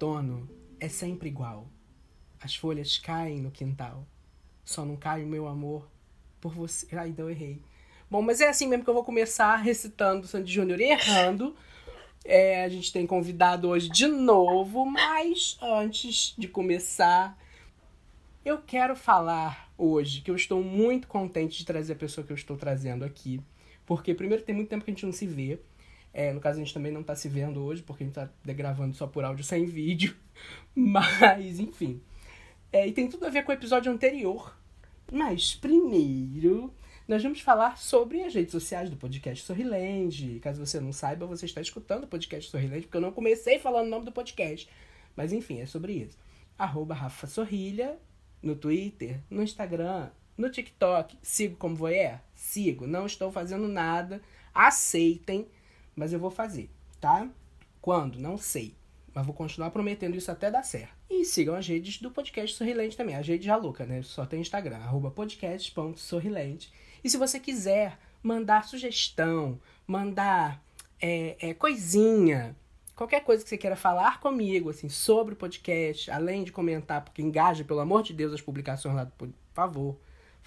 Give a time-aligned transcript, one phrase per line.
[0.00, 0.48] outono
[0.80, 1.68] é sempre igual.
[2.40, 4.06] As folhas caem no quintal.
[4.64, 5.86] Só não cai o meu amor
[6.40, 6.86] por você.
[6.96, 7.60] Ai, então eu errei.
[8.10, 11.54] Bom, mas é assim mesmo que eu vou começar recitando Sandy Júnior errando.
[12.24, 17.38] É, a gente tem convidado hoje de novo, mas antes de começar,
[18.44, 22.36] eu quero falar hoje que eu estou muito contente de trazer a pessoa que eu
[22.36, 23.40] estou trazendo aqui.
[23.86, 25.60] Porque, primeiro, tem muito tempo que a gente não se vê.
[26.12, 28.52] É, no caso, a gente também não está se vendo hoje, porque a gente está
[28.52, 30.16] gravando só por áudio sem vídeo.
[30.74, 32.00] Mas, enfim.
[32.72, 34.56] É, e tem tudo a ver com o episódio anterior.
[35.10, 36.72] Mas, primeiro,
[37.06, 40.38] nós vamos falar sobre as redes sociais do podcast Sorriland.
[40.40, 43.86] Caso você não saiba, você está escutando o podcast Sorriland, porque eu não comecei falando
[43.86, 44.68] o nome do podcast.
[45.16, 46.16] Mas, enfim, é sobre isso.
[46.56, 47.98] Arroba Rafa Sorrilha
[48.42, 51.18] no Twitter, no Instagram, no TikTok.
[51.22, 52.18] Sigo como voyeur?
[52.34, 52.86] Sigo.
[52.86, 54.22] Não estou fazendo nada.
[54.54, 55.46] Aceitem,
[55.94, 57.28] mas eu vou fazer, tá?
[57.80, 58.18] Quando?
[58.18, 58.74] Não sei.
[59.14, 60.94] Mas vou continuar prometendo isso até dar certo.
[61.08, 63.16] E sigam as redes do podcast Sorrilente também.
[63.16, 64.02] A rede já louca, né?
[64.02, 66.72] Só tem Instagram, arroba podcast.sorrilente.
[67.02, 70.62] E se você quiser mandar sugestão, mandar
[71.00, 72.54] é, é, coisinha,
[72.94, 77.22] qualquer coisa que você queira falar comigo, assim, sobre o podcast, além de comentar, porque
[77.22, 79.96] engaja, pelo amor de Deus, as publicações lá, por favor.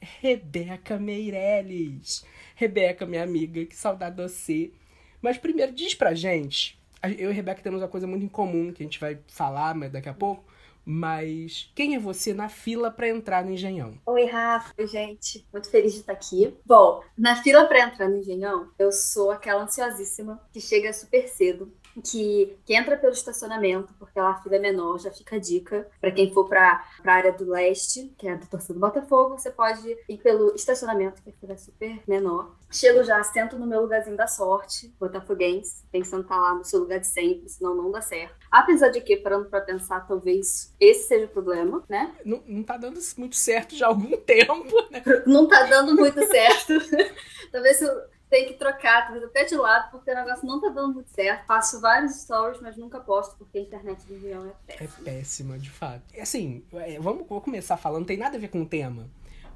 [0.00, 2.26] Rebeca Meirelles.
[2.56, 4.72] Rebeca, minha amiga, que saudade de você.
[5.20, 6.81] Mas primeiro, diz pra gente.
[7.02, 9.90] Eu e Rebeca temos uma coisa muito em comum que a gente vai falar mas
[9.90, 10.44] daqui a pouco.
[10.84, 13.94] Mas quem é você na fila para entrar no Engenhão?
[14.04, 14.74] Oi, Rafa.
[14.76, 15.46] Oi, gente.
[15.52, 16.56] Muito feliz de estar aqui.
[16.66, 21.72] Bom, na fila para entrar no Engenhão, eu sou aquela ansiosíssima que chega super cedo
[22.00, 25.88] que, que entra pelo estacionamento, porque lá a fila é menor, já fica a dica.
[26.00, 29.50] Para quem for para a área do leste, que é do torcida do Botafogo, você
[29.50, 32.56] pode ir pelo estacionamento, que a fila é super menor.
[32.70, 36.80] Chego já, sento no meu lugarzinho da sorte, botafoguense, pensando estar tá lá no seu
[36.80, 38.34] lugar de sempre, senão não dá certo.
[38.50, 42.14] Apesar de que, parando para pensar, talvez esse seja o problema, né?
[42.24, 45.02] Não, não tá dando muito certo já há algum tempo, né?
[45.26, 46.72] Não tá dando muito certo.
[47.52, 50.70] talvez se eu tem que trocar, talvez até de lado, porque o negócio não tá
[50.70, 51.44] dando muito certo.
[51.44, 54.88] Faço vários stories, mas nunca posto, porque a internet do Rio é péssima.
[54.88, 56.02] É péssima, de fato.
[56.18, 59.06] Assim, é, vamos, vou começar falando, não tem nada a ver com o tema.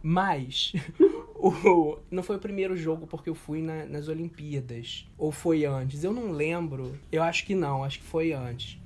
[0.02, 0.74] Mas
[1.36, 5.08] o, não foi o primeiro jogo porque eu fui na, nas Olimpíadas.
[5.16, 6.04] Ou foi antes?
[6.04, 6.98] Eu não lembro.
[7.10, 8.78] Eu acho que não, acho que foi antes.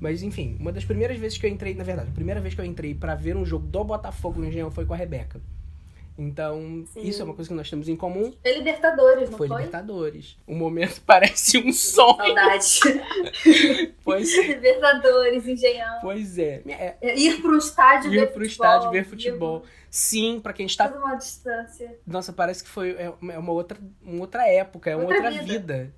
[0.00, 2.60] Mas enfim, uma das primeiras vezes que eu entrei, na verdade, a primeira vez que
[2.62, 5.42] eu entrei para ver um jogo do Botafogo no Engenhão foi com a Rebeca.
[6.18, 7.02] Então, Sim.
[7.02, 8.32] isso é uma coisa que nós temos em comum.
[8.42, 9.48] Foi Libertadores, não foi?
[9.48, 10.38] Foi Libertadores.
[10.46, 12.16] O momento parece um sonho.
[12.16, 12.80] Saudade.
[14.02, 14.42] pois é.
[14.42, 15.98] Libertadores, Engenhão.
[16.00, 16.62] Pois é.
[16.66, 16.96] é.
[17.00, 18.66] é ir pro estádio ir ver pro futebol.
[18.66, 19.62] estádio ver futebol.
[19.90, 20.88] Sim, para quem está.
[20.88, 21.98] Tudo uma distância.
[22.06, 25.44] Nossa, parece que foi é uma outra, uma outra época, é uma outra, outra vida.
[25.44, 25.94] vida.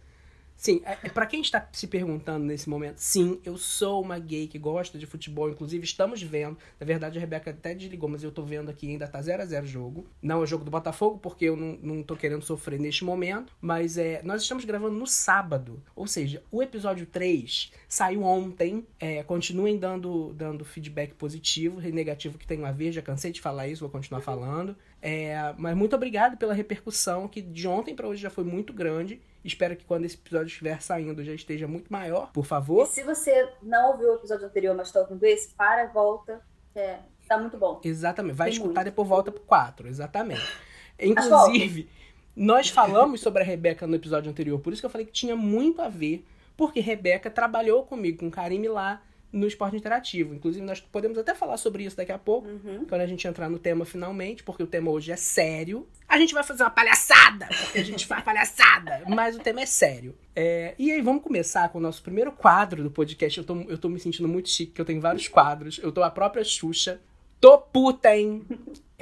[0.59, 4.49] Sim, é, é para quem está se perguntando nesse momento, sim, eu sou uma gay
[4.49, 6.59] que gosta de futebol, inclusive estamos vendo.
[6.81, 9.47] Na verdade, a Rebeca até desligou, mas eu tô vendo aqui, ainda tá 0 a
[9.47, 10.07] 0 o jogo.
[10.21, 13.53] Não é o jogo do Botafogo, porque eu não, não tô querendo sofrer neste momento,
[13.61, 15.81] mas é, nós estamos gravando no sábado.
[15.95, 18.85] Ou seja, o episódio 3 saiu ontem.
[18.99, 23.41] É, continuem dando, dando feedback positivo e negativo que tem a ver, já cansei de
[23.41, 24.77] falar isso, vou continuar falando.
[25.01, 29.21] É, mas muito obrigado pela repercussão, que de ontem para hoje já foi muito grande.
[29.45, 32.85] Espero que quando esse episódio estiver saindo já esteja muito maior, por favor.
[32.85, 36.41] E se você não ouviu o episódio anterior, mas está ouvindo esse, para, volta,
[36.75, 36.99] é,
[37.29, 37.81] tá muito bom.
[37.85, 38.35] Exatamente.
[38.35, 38.85] Vai Tem escutar muito.
[38.87, 40.43] depois volta pro 4, exatamente.
[40.99, 41.89] Inclusive,
[42.35, 45.37] nós falamos sobre a Rebeca no episódio anterior, por isso que eu falei que tinha
[45.37, 46.27] muito a ver,
[46.57, 49.01] porque Rebeca trabalhou comigo, com Karime lá,
[49.33, 50.35] no esporte interativo.
[50.35, 52.85] Inclusive, nós podemos até falar sobre isso daqui a pouco, uhum.
[52.89, 55.87] quando a gente entrar no tema finalmente, porque o tema hoje é sério.
[56.09, 59.67] A gente vai fazer uma palhaçada, porque a gente faz palhaçada, mas o tema é
[59.67, 60.17] sério.
[60.35, 63.39] É, e aí, vamos começar com o nosso primeiro quadro do podcast.
[63.39, 65.79] Eu tô, eu tô me sentindo muito chique, porque eu tenho vários quadros.
[65.83, 67.01] Eu tô a própria Xuxa.
[67.41, 68.45] Tô puta, hein?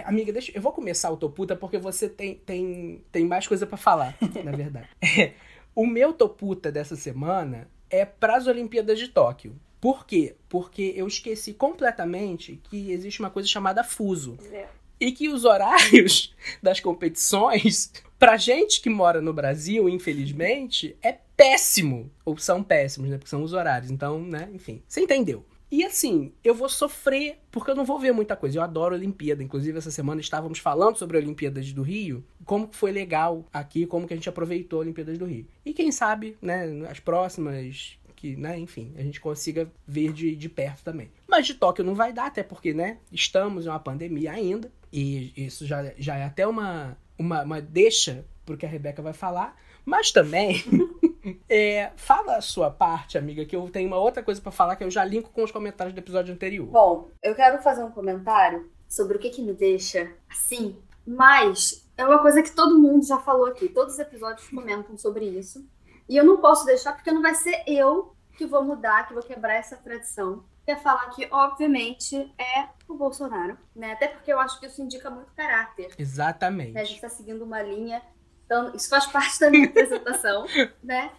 [0.05, 3.67] Amiga, deixa, eu vou começar o tô puta porque você tem, tem, tem mais coisa
[3.67, 4.89] para falar, na verdade.
[5.19, 5.33] É,
[5.75, 9.59] o meu tô puta dessa semana é pras Olimpíadas de Tóquio.
[9.81, 10.37] Por quê?
[10.49, 14.39] Porque eu esqueci completamente que existe uma coisa chamada fuso.
[14.53, 14.67] É.
[14.99, 22.11] E que os horários das competições, pra gente que mora no Brasil, infelizmente, é péssimo.
[22.25, 23.19] Ou são péssimos, né?
[23.19, 23.91] Porque são os horários.
[23.91, 24.83] Então, né, enfim.
[24.89, 25.45] Você entendeu?
[25.71, 28.59] E assim, eu vou sofrer, porque eu não vou ver muita coisa.
[28.59, 29.43] Eu adoro Olimpíada.
[29.43, 34.07] Inclusive, essa semana estávamos falando sobre a Olimpíadas do Rio, como foi legal aqui, como
[34.07, 35.47] que a gente aproveitou a Olimpíadas do Rio.
[35.65, 40.49] E quem sabe, né, as próximas, que, né, enfim, a gente consiga ver de, de
[40.49, 41.13] perto também.
[41.29, 44.73] Mas de Tóquio não vai dar, até porque, né, estamos em uma pandemia ainda.
[44.93, 49.13] E isso já, já é até uma, uma, uma deixa pro que a Rebeca vai
[49.13, 49.57] falar.
[49.85, 50.65] Mas também.
[51.49, 54.85] É, fala a sua parte, amiga, que eu tenho uma outra coisa para falar que
[54.85, 56.69] eu já linko com os comentários do episódio anterior.
[56.69, 62.05] Bom, eu quero fazer um comentário sobre o que, que me deixa assim, mas é
[62.05, 63.69] uma coisa que todo mundo já falou aqui.
[63.69, 65.67] Todos os episódios comentam sobre isso.
[66.09, 69.23] E eu não posso deixar porque não vai ser eu que vou mudar, que vou
[69.23, 70.45] quebrar essa tradição.
[70.65, 73.93] Quer falar que, obviamente, é o Bolsonaro, né?
[73.93, 75.95] Até porque eu acho que isso indica muito caráter.
[75.97, 76.73] Exatamente.
[76.73, 76.81] Né?
[76.81, 78.03] A gente está seguindo uma linha
[78.47, 80.47] então, isso faz parte da minha apresentação,
[80.83, 81.13] né?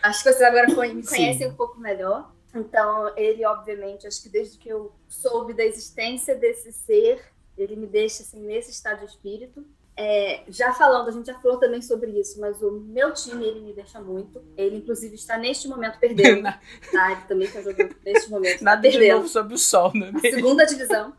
[0.00, 1.46] Acho que vocês agora me conhecem Sim.
[1.46, 2.32] um pouco melhor.
[2.54, 7.20] Então, ele, obviamente, acho que desde que eu soube da existência desse ser,
[7.58, 9.66] ele me deixa assim, nesse estado de espírito.
[10.00, 13.60] É, já falando, a gente já falou também sobre isso, mas o meu time, ele
[13.60, 14.40] me deixa muito.
[14.56, 16.44] Ele, inclusive, está neste momento perdendo.
[16.92, 17.10] tá?
[17.10, 18.62] Ele também está jogando neste momento.
[18.62, 19.02] Nada perdendo.
[19.02, 20.12] de novo sobre o sol, né?
[20.14, 21.12] A segunda divisão.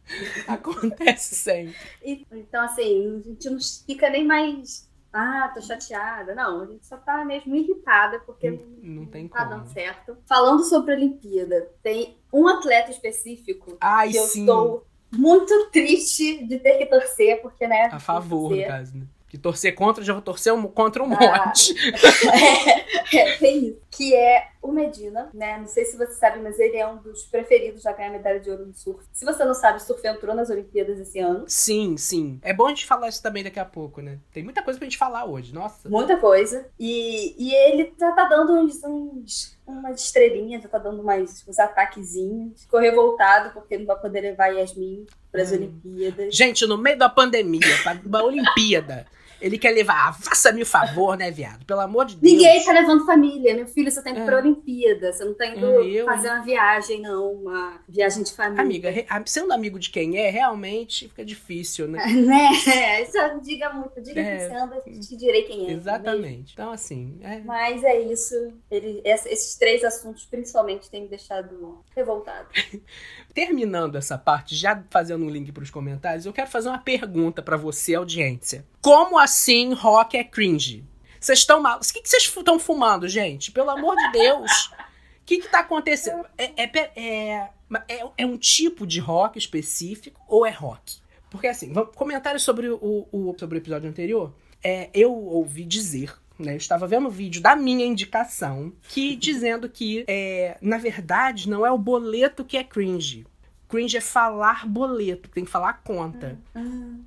[0.48, 1.76] Acontece sempre.
[2.02, 6.34] E, então, assim, a gente não fica nem mais ah, tô chateada.
[6.34, 9.50] Não, a gente só tá mesmo irritada porque não, não, tá como.
[9.50, 10.16] dando certo.
[10.26, 14.40] Falando sobre a Olimpíada, tem um atleta específico Ai, que eu sim.
[14.40, 17.88] estou muito triste de ter que torcer, porque, né?
[17.92, 19.04] A favor, no caso, né?
[19.28, 21.46] Que torcer contra, já vou torcer um, contra um Ah.
[21.46, 21.74] monte.
[23.14, 23.78] é, é, tem isso.
[23.94, 25.58] Que é o Medina, né?
[25.58, 28.50] Não sei se você sabe, mas ele é um dos preferidos a ganhar medalha de
[28.50, 29.04] ouro no surf.
[29.12, 31.44] Se você não sabe, o surf entrou nas Olimpíadas esse ano.
[31.46, 32.40] Sim, sim.
[32.42, 34.18] É bom a gente falar isso também daqui a pouco, né?
[34.32, 35.90] Tem muita coisa pra gente falar hoje, nossa.
[35.90, 36.66] Muita coisa.
[36.80, 41.58] E, e ele já tá dando uns, uns umas estrelinhas, já tá dando mais uns
[41.58, 42.62] ataquezinhos.
[42.62, 45.56] Ficou revoltado porque não vai poder levar Yasmin pras Hum.
[45.56, 46.34] Olimpíadas.
[46.34, 49.06] Gente, no meio da pandemia, pra uma Olimpíada,
[49.42, 50.08] ele quer levar.
[50.08, 51.64] Ah, faça-me o favor, né, viado?
[51.66, 52.32] Pelo amor de Deus.
[52.32, 53.54] Ninguém tá levando família.
[53.54, 54.24] Meu filho, você tá indo É.
[54.24, 55.12] pra Olimpíada.
[55.12, 57.32] Você não tá indo É, eu, fazer uma viagem, não.
[57.32, 58.62] Uma viagem de família.
[58.62, 62.02] Amiga, re- sendo amigo de quem é, realmente fica difícil, né?
[62.22, 63.02] Né?
[63.02, 64.00] Isso diga muito.
[64.00, 64.36] Diga É.
[64.36, 65.64] que você anda, te direi quem é.
[65.64, 65.80] é mesmo?
[65.80, 66.52] Exatamente.
[66.52, 68.34] Então, assim, é, Mas é isso.
[68.70, 72.48] Ele, esses três assuntos, principalmente, têm me deixado revoltado.
[73.34, 77.42] terminando essa parte, já fazendo um link para os comentários, eu quero fazer uma pergunta
[77.42, 78.64] para você, audiência.
[78.80, 80.84] Como assim rock é cringe?
[81.18, 81.78] Vocês estão mal.
[81.78, 83.52] O que vocês estão fumando, gente?
[83.52, 84.66] Pelo amor de Deus.
[84.66, 86.26] O que, que tá acontecendo?
[86.36, 87.48] É, é, é,
[87.88, 91.00] é, é um tipo de rock específico ou é rock?
[91.30, 94.34] Porque assim, comentários sobre o, o, sobre o episódio anterior.
[94.62, 96.12] É, eu ouvi dizer
[96.42, 101.48] né, eu estava vendo o vídeo da minha indicação, que dizendo que, é, na verdade,
[101.48, 103.26] não é o boleto que é cringe.
[103.68, 106.38] Cringe é falar boleto, tem que falar conta.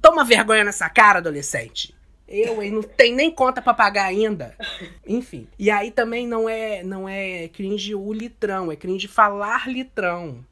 [0.02, 1.94] Toma vergonha nessa cara, adolescente.
[2.28, 4.56] Eu, hein, não tem nem conta pra pagar ainda.
[5.06, 5.48] Enfim.
[5.60, 10.44] E aí também não é não é cringe o litrão, é cringe falar litrão.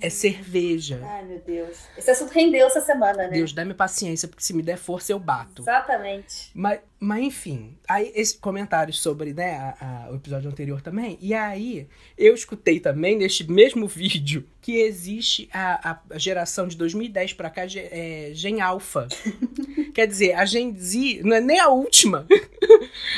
[0.00, 1.00] É cerveja.
[1.04, 1.76] Ai, meu Deus.
[1.96, 3.30] Esse assunto rendeu essa semana, né?
[3.30, 5.62] Deus, dá-me paciência, porque se me der força eu bato.
[5.62, 6.50] Exatamente.
[6.54, 11.18] Mas, mas enfim, aí esse comentário sobre né, a- a- o episódio anterior também.
[11.20, 17.32] E aí eu escutei também neste mesmo vídeo que existe a, a geração de 2010
[17.32, 19.08] pra cá, é, Gen Alpha.
[19.94, 22.26] Quer dizer, a Gen Z não é nem a última.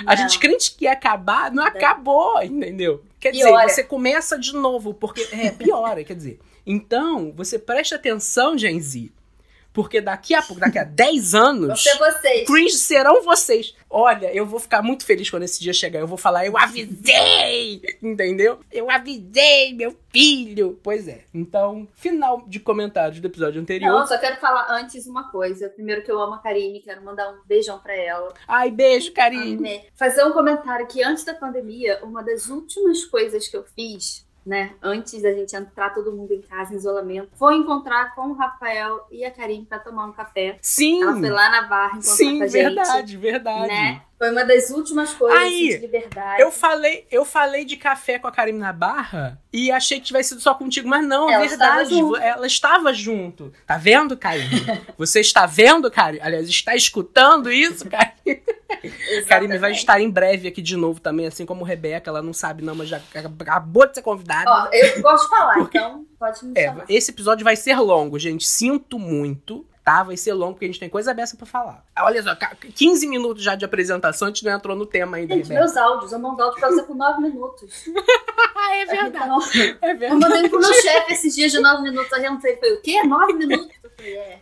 [0.06, 0.16] A Não.
[0.16, 3.02] gente crente que ia acabar, não acabou, entendeu?
[3.18, 3.62] Quer Piora.
[3.66, 5.26] dizer, você começa de novo, porque.
[5.32, 6.38] É, piora, quer dizer.
[6.70, 9.10] Então, você preste atenção, Gen Z.
[9.72, 11.82] Porque daqui a pouco, daqui a 10 anos.
[11.82, 12.46] Ser vocês.
[12.46, 13.74] Cringe serão vocês.
[13.88, 15.98] Olha, eu vou ficar muito feliz quando esse dia chegar.
[16.00, 17.82] Eu vou falar, eu avisei!
[18.02, 18.60] Entendeu?
[18.70, 20.78] Eu avisei, meu filho!
[20.82, 21.24] Pois é.
[21.34, 24.00] Então, final de comentários do episódio anterior.
[24.00, 25.68] Não, só quero falar antes uma coisa.
[25.68, 28.32] Primeiro que eu amo a Karine, quero mandar um beijão pra ela.
[28.46, 29.12] Ai, beijo.
[29.16, 29.86] Amei.
[29.94, 34.74] Fazer um comentário que antes da pandemia, uma das últimas coisas que eu fiz, né,
[34.82, 39.06] antes da gente entrar todo mundo em casa em isolamento, foi encontrar com o Rafael
[39.10, 40.58] e a Karine pra tomar um café.
[40.62, 41.02] Sim!
[41.02, 42.62] Ela foi lá na barra encontrar Sim, com a gente.
[42.62, 43.68] verdade, verdade.
[43.68, 44.02] Né?
[44.20, 46.42] Foi uma das últimas coisas Aí, assim, de liberdade.
[46.42, 50.28] Eu falei, eu falei de café com a Karine na barra e achei que tivesse
[50.30, 51.90] sido só contigo, mas não, é Ela estava verdade.
[51.98, 52.16] junto.
[52.16, 53.52] Ela estava junto.
[53.66, 54.60] Tá vendo, Karine?
[54.98, 56.20] Você está vendo, Karine?
[56.22, 58.42] Aliás, está escutando isso, Karine?
[59.26, 62.10] Karine vai estar em breve aqui de novo também, assim como Rebeca.
[62.10, 64.50] Ela não sabe, não, mas já acabou de ser convidada.
[64.50, 66.84] Ó, eu gosto de falar, Porque- então pode me É, chamar.
[66.90, 68.46] esse episódio vai ser longo, gente.
[68.46, 70.02] Sinto muito, tá?
[70.02, 71.84] vai ser longo, porque a gente tem coisa aberta pra falar.
[71.98, 75.34] Olha só, 15 minutos já de apresentação, a gente não entrou no tema ainda.
[75.34, 77.86] Gente, meus áudios, eu mando áudio pra você com 9 minutos.
[78.72, 79.24] é verdade.
[79.24, 79.38] Então,
[79.82, 80.12] é verdade.
[80.12, 82.72] Eu mandei pro meu chefe esses dias de 9 minutos, aí eu não sei, foi
[82.72, 83.02] o quê?
[83.02, 83.79] 9 minutos?
[84.00, 84.38] É.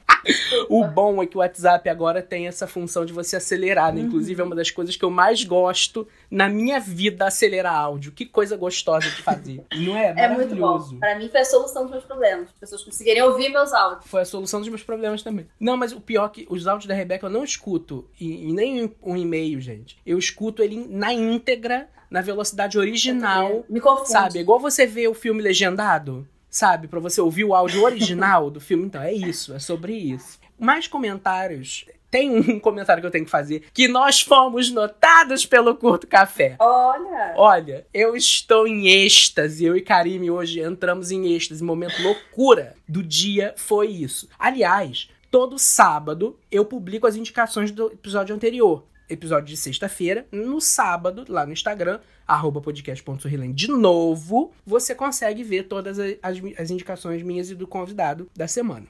[0.69, 4.00] O bom é que o WhatsApp agora tem essa função de você acelerar, né?
[4.00, 8.12] Inclusive, é uma das coisas que eu mais gosto na minha vida, acelerar áudio.
[8.12, 9.65] Que coisa gostosa de fazer.
[9.77, 10.15] Não é?
[10.17, 10.79] É muito bom.
[10.99, 12.49] Pra mim foi a solução dos meus problemas.
[12.49, 14.11] As pessoas conseguirem ouvir meus áudios.
[14.11, 15.47] Foi a solução dos meus problemas também.
[15.59, 18.09] Não, mas o pior é que os áudios da Rebeca eu não escuto.
[18.21, 19.99] E, nem um e-mail, gente.
[20.05, 23.65] Eu escuto ele na íntegra, na velocidade original.
[23.69, 24.11] Me confunde.
[24.11, 24.38] Sabe?
[24.41, 26.88] Igual você vê o filme legendado sabe?
[26.88, 28.87] Para você ouvir o áudio original do filme.
[28.87, 30.38] Então, é isso, é sobre isso.
[30.59, 31.87] Mais comentários.
[32.11, 33.64] Tem um comentário que eu tenho que fazer.
[33.73, 36.57] Que nós fomos notados pelo Curto Café.
[36.59, 37.35] Olha!
[37.37, 39.64] Olha, eu estou em êxtase.
[39.64, 41.62] Eu e Karime hoje entramos em êxtase.
[41.62, 44.28] Momento loucura do dia foi isso.
[44.38, 50.27] Aliás, todo sábado eu publico as indicações do episódio anterior episódio de sexta-feira.
[50.31, 53.55] No sábado, lá no Instagram, arroba podcast.sorriland.
[53.55, 56.17] De novo, você consegue ver todas as,
[56.57, 58.87] as indicações minhas e do convidado da semana.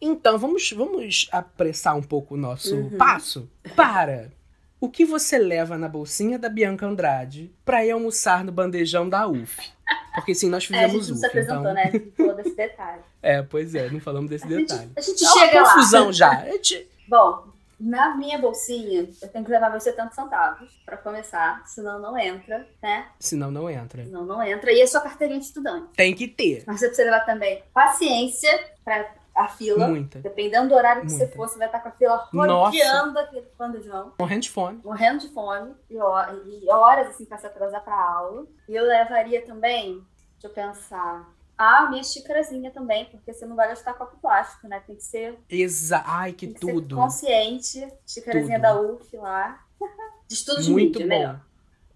[0.00, 2.96] Então, vamos, vamos apressar um pouco o nosso uhum.
[2.96, 4.32] passo para
[4.80, 9.28] o que você leva na bolsinha da Bianca Andrade para ir almoçar no bandejão da
[9.28, 9.70] UF.
[10.12, 11.74] Porque sim, nós fizemos é, a gente não se apresentou, então...
[11.74, 11.92] né?
[12.16, 13.02] Falou desse detalhe.
[13.22, 14.80] É, pois é, não falamos desse a detalhe.
[14.80, 16.12] Gente, a gente é chega confusão lá.
[16.12, 16.44] já.
[16.46, 16.88] Gente...
[17.06, 17.51] Bom,
[17.82, 22.64] na minha bolsinha, eu tenho que levar meus 70 centavos para começar, senão não entra,
[22.80, 23.08] né?
[23.18, 24.04] Senão não entra.
[24.04, 24.72] Senão não entra.
[24.72, 25.88] E a sua carteirinha de estudante.
[25.96, 26.62] Tem que ter.
[26.64, 28.50] Mas você precisa levar também paciência
[28.84, 29.88] para a fila.
[29.88, 30.20] Muita.
[30.20, 31.26] Dependendo do horário que Muita.
[31.26, 34.12] você for, você vai estar com a fila rodeando aquele bandejão.
[34.16, 34.80] Morrendo de fome.
[34.84, 35.74] Morrendo de fome.
[35.90, 35.98] E,
[36.70, 38.46] horas, assim, para se atrasar pra aula.
[38.68, 43.68] E eu levaria também, deixa eu pensar, a minha xícarazinha também, porque você não vai
[43.68, 44.82] gastar copo plástico, né?
[44.86, 45.38] Tem que ser.
[45.48, 46.96] Exa Ai, que tudo.
[46.96, 47.86] consciente.
[48.06, 49.60] Xícarazinha da UF lá.
[50.28, 51.08] De estudo de Muito mídia, bom.
[51.08, 51.40] melhor.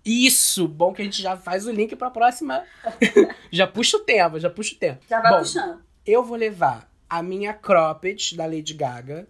[0.05, 2.63] Isso, bom que a gente já faz o link pra próxima.
[3.51, 4.99] já puxa o tema, já puxa o tema.
[5.09, 5.81] Já vai bom, puxando.
[6.05, 9.27] Eu vou levar a minha cropped da Lady Gaga.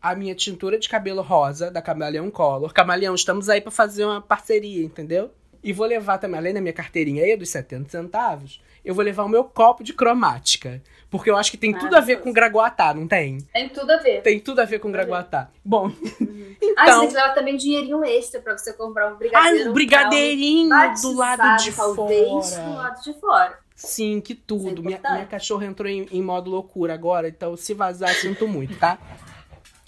[0.00, 2.72] a minha tintura de cabelo rosa da Camaleão Color.
[2.72, 5.30] Camaleão, estamos aí para fazer uma parceria, entendeu?
[5.62, 9.24] E vou levar também, além da minha carteirinha aí dos 70 centavos, eu vou levar
[9.24, 10.80] o meu copo de cromática.
[11.10, 13.38] Porque eu acho que tem ah, tudo a ver com Gragoatá, não tem?
[13.52, 14.22] Tem tudo a ver.
[14.22, 15.50] Tem tudo a ver com Gragoatá.
[15.64, 16.56] Bom, uhum.
[16.62, 17.02] então...
[17.02, 19.66] Ah, você levar também dinheirinho extra pra você comprar um brigadeiro.
[19.66, 20.68] Ah, um brigadeirinho
[21.02, 22.64] do lado de talvez, fora.
[22.64, 23.58] do lado de fora.
[23.74, 24.80] Sim, que tudo.
[24.80, 28.78] É minha, minha cachorra entrou em, em, modo loucura agora, então se vazar, sinto muito,
[28.78, 28.98] tá?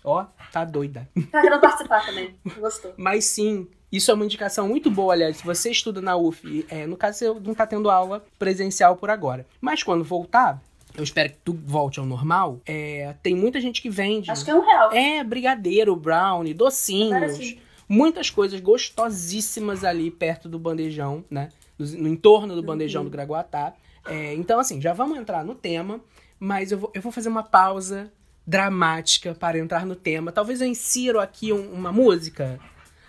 [0.05, 1.09] Ó, tá doida.
[1.31, 2.37] Tá querendo participar também.
[2.59, 2.95] Gostou.
[2.97, 5.39] Mas sim, isso é uma indicação muito boa, aliás.
[5.39, 9.11] Se você estuda na UF, é, no caso você não tá tendo aula presencial por
[9.11, 9.47] agora.
[9.61, 10.63] Mas quando voltar,
[10.95, 12.61] eu espero que tudo volte ao normal.
[12.67, 14.31] É, tem muita gente que vende.
[14.31, 14.93] Acho que é um real.
[14.93, 17.57] É, brigadeiro, brownie, docinhos.
[17.89, 21.49] Muitas coisas gostosíssimas ali perto do bandejão, né?
[21.79, 23.09] No, no entorno do bandejão uhum.
[23.09, 23.73] do Graguatá.
[24.07, 26.01] É, então, assim, já vamos entrar no tema,
[26.39, 28.13] mas eu vou, eu vou fazer uma pausa
[28.47, 30.33] dramática para entrar no tema.
[30.33, 32.59] Talvez eu insiro aqui um, uma música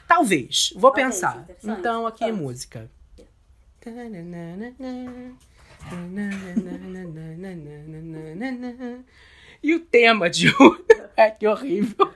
[0.10, 0.74] Talvez.
[0.76, 1.48] Vou okay, pensar.
[1.64, 2.90] Então, aqui é música.
[9.62, 10.84] E o tema de hoje.
[11.16, 12.12] é que horrível.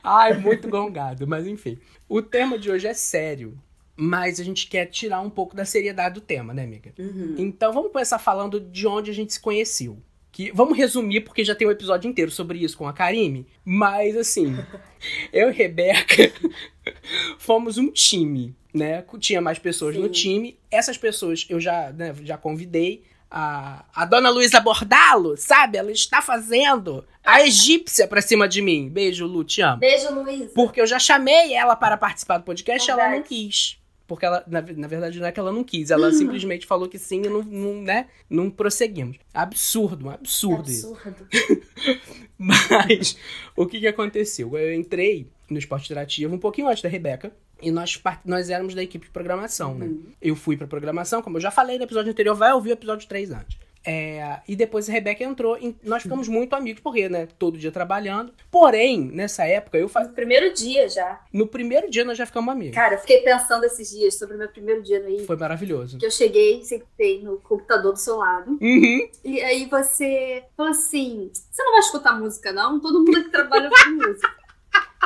[0.00, 1.76] Ai, muito gongado, mas enfim.
[2.08, 3.58] O tema de hoje é sério.
[3.96, 6.92] Mas a gente quer tirar um pouco da seriedade do tema, né, amiga?
[6.96, 7.34] Uhum.
[7.36, 9.98] Então vamos começar falando de onde a gente se conheceu.
[10.32, 13.46] Que, vamos resumir, porque já tem um episódio inteiro sobre isso com a Karime.
[13.62, 14.56] Mas, assim,
[15.30, 16.32] eu e Rebeca
[17.38, 19.04] fomos um time, né?
[19.20, 20.00] Tinha mais pessoas Sim.
[20.00, 20.58] no time.
[20.70, 23.04] Essas pessoas eu já, né, já convidei.
[23.34, 25.78] A, a dona Luísa Bordalo, sabe?
[25.78, 28.90] Ela está fazendo a egípcia pra cima de mim.
[28.90, 29.78] Beijo, Lu, te amo.
[29.78, 30.50] Beijo, Luísa.
[30.54, 33.78] Porque eu já chamei ela para participar do podcast e ela não quis.
[34.14, 36.12] Porque ela, na, na, verdade, não é que ela não quis, ela uhum.
[36.12, 39.16] simplesmente falou que sim e não, não, né, não prosseguimos.
[39.32, 41.26] Absurdo, um absurdo, absurdo.
[41.30, 42.00] isso.
[42.38, 43.16] Mas
[43.56, 44.56] o que, que aconteceu?
[44.58, 47.32] Eu entrei no esporte interativo um pouquinho antes da Rebeca.
[47.60, 49.86] E nós, nós éramos da equipe de programação, né?
[49.86, 50.02] Uhum.
[50.20, 53.08] Eu fui pra programação, como eu já falei no episódio anterior, vai ouvir o episódio
[53.08, 53.56] 3 antes.
[53.84, 57.26] É, e depois a Rebeca entrou e nós ficamos muito amigos, porque, né?
[57.38, 58.32] Todo dia trabalhando.
[58.50, 60.10] Porém, nessa época, eu fazia.
[60.10, 61.20] No primeiro dia já.
[61.32, 62.74] No primeiro dia nós já ficamos amigos.
[62.74, 65.26] Cara, eu fiquei pensando esses dias sobre o meu primeiro dia no INE.
[65.26, 65.98] Foi maravilhoso.
[65.98, 68.52] Que eu cheguei, sentei no computador do seu lado.
[68.60, 69.08] Uhum.
[69.24, 72.80] E aí você falou assim: você não vai escutar música, não?
[72.80, 74.41] Todo mundo que trabalha com música.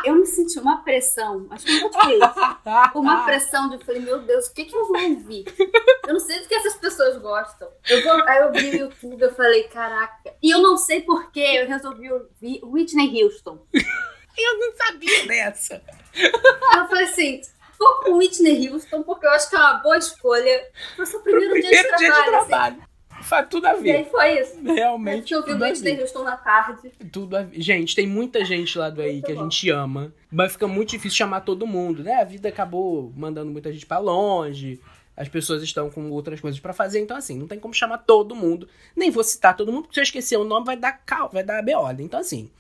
[0.05, 2.19] Eu me senti uma pressão, acho que eu te falei
[2.95, 5.45] uma pressão de, eu falei, meu Deus, o que que eu vou ouvir?
[6.07, 7.69] Eu não sei do que essas pessoas gostam.
[7.89, 10.35] Eu vou, aí eu vi o YouTube, eu falei, caraca.
[10.43, 13.67] E eu não sei porquê, eu resolvi ouvir Whitney Houston.
[13.73, 15.83] Eu não sabia dessa.
[16.15, 17.41] Eu falei assim,
[17.79, 20.63] vou com Whitney Houston, porque eu acho que é uma boa escolha
[20.95, 22.31] pro seu primeiro, Primeiro dia de trabalho.
[22.31, 22.83] dia de assim.
[23.27, 24.05] Faz tudo a E aí ver.
[24.11, 24.57] foi isso.
[24.63, 25.33] Realmente.
[25.33, 26.03] Eu ouvi o tudo a Whitney ver.
[26.03, 26.91] Houston na tarde.
[27.13, 27.61] Tudo a ver.
[27.61, 29.43] Gente, tem muita gente lá do aí Muito que a bom.
[29.43, 30.15] gente ama.
[30.31, 32.15] Mas fica muito difícil chamar todo mundo, né?
[32.21, 34.81] A vida acabou mandando muita gente pra longe.
[35.17, 38.37] As pessoas estão com outras coisas pra fazer, então assim, não tem como chamar todo
[38.37, 38.69] mundo.
[38.95, 41.43] Nem vou citar todo mundo, porque se eu esquecer o nome vai dar cal, vai
[41.43, 41.97] dar beola.
[42.01, 42.51] Então assim,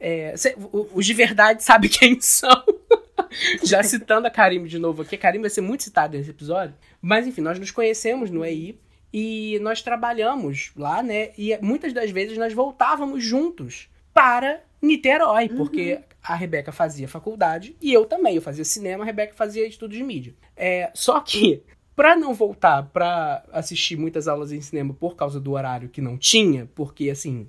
[0.00, 0.56] é, cê-
[0.94, 2.64] os de verdade sabem quem são.
[3.62, 6.74] Já citando a Karim de novo aqui, a Karim vai ser muito citada nesse episódio.
[7.00, 8.78] Mas enfim, nós nos conhecemos no EI
[9.12, 11.30] e nós trabalhamos lá, né?
[11.36, 17.92] E muitas das vezes nós voltávamos juntos para Niterói, porque a Rebeca fazia faculdade e
[17.92, 18.36] eu também.
[18.36, 20.34] Eu fazia cinema, a Rebeca fazia estudos de mídia.
[20.56, 21.62] É, só que,
[21.96, 26.16] pra não voltar pra assistir muitas aulas em cinema por causa do horário que não
[26.16, 27.48] tinha, porque assim,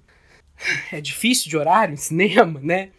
[0.91, 2.91] é difícil de horário em cinema, né?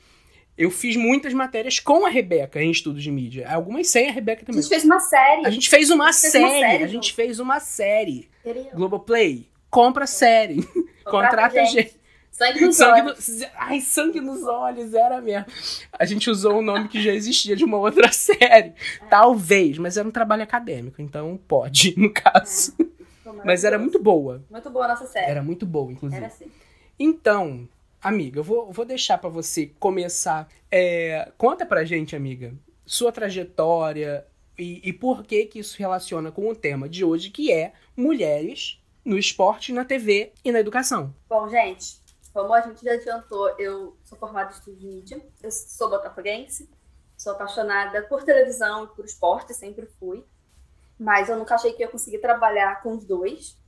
[0.60, 3.48] Eu fiz muitas matérias com a Rebeca em estudos de mídia.
[3.50, 4.60] Algumas sem a Rebeca A também.
[4.60, 5.46] gente fez uma série.
[5.46, 6.60] A gente fez uma A gente fez uma série.
[6.60, 8.30] série A gente fez uma série.
[8.42, 10.62] Queria Globoplay, compra a série.
[11.02, 11.98] Contrata a gente.
[12.30, 13.28] Sangue nos Sangue olhos.
[13.28, 13.46] no...
[13.56, 15.46] Ai, sangue nos olhos, era mesmo.
[15.98, 18.74] A gente usou um nome que já existia de uma outra série.
[19.08, 22.74] Talvez, mas era um trabalho acadêmico, então pode, no caso.
[23.44, 24.44] Mas era muito boa.
[24.50, 25.30] Muito boa a nossa série.
[25.30, 26.18] Era muito boa, inclusive.
[26.22, 26.46] Era assim.
[26.98, 27.66] Então,
[28.00, 30.48] amiga, eu vou, vou deixar pra você começar.
[30.70, 32.54] É, conta pra gente, amiga,
[32.86, 34.26] sua trajetória
[34.58, 38.80] e, e por que que isso relaciona com o tema de hoje, que é mulheres
[39.04, 41.14] no esporte, na TV e na educação.
[41.28, 42.00] Bom, gente,
[42.32, 46.68] como a gente já adiantou, eu sou formada em estudo de mídia, eu sou botafoguense,
[47.16, 50.24] sou apaixonada por televisão e por esporte, sempre fui,
[50.98, 53.58] mas eu nunca achei que ia conseguir trabalhar com os dois.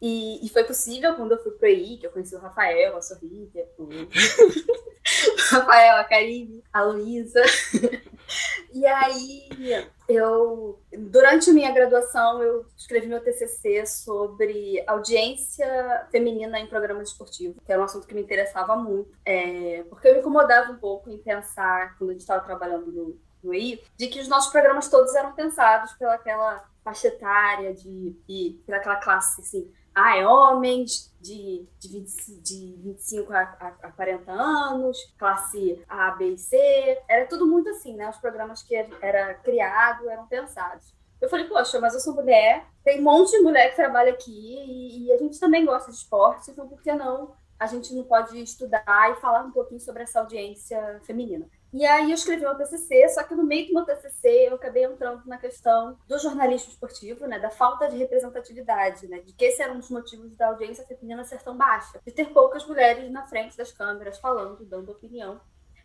[0.00, 3.02] E, e foi possível quando eu fui pro EI, que eu conheci o Rafael, a
[3.02, 3.88] Sorrívia, o
[5.50, 7.42] Rafael, a Karine, a Luísa.
[8.70, 9.48] E aí,
[10.08, 17.56] eu, durante a minha graduação, eu escrevi meu TCC sobre audiência feminina em programas esportivos,
[17.64, 21.10] que era um assunto que me interessava muito, é, porque eu me incomodava um pouco
[21.10, 23.52] em pensar, quando a gente estava trabalhando no, no
[23.96, 29.40] de que os nossos programas todos eram pensados pelaquela faixa etária, de, de, pelaquela classe,
[29.40, 35.82] assim, ah, é homens de, de, 20, de 25 a, a, a 40 anos, classe
[35.88, 36.56] A, B e C.
[37.08, 38.08] Era tudo muito assim, né?
[38.08, 40.94] Os programas que era criado eram pensados.
[41.20, 44.30] Eu falei, poxa, mas eu sou mulher, tem um monte de mulher que trabalha aqui
[44.30, 48.04] e, e a gente também gosta de esporte, então por que não a gente não
[48.04, 51.48] pode estudar e falar um pouquinho sobre essa audiência feminina?
[51.72, 54.84] E aí eu escrevi o TCC, só que no meio do meu TCC eu acabei
[54.84, 59.62] entrando na questão do jornalismo esportivo, né, da falta de representatividade, né, de que esse
[59.62, 63.26] era um dos motivos da audiência feminina ser tão baixa, de ter poucas mulheres na
[63.26, 65.38] frente das câmeras falando, dando opinião.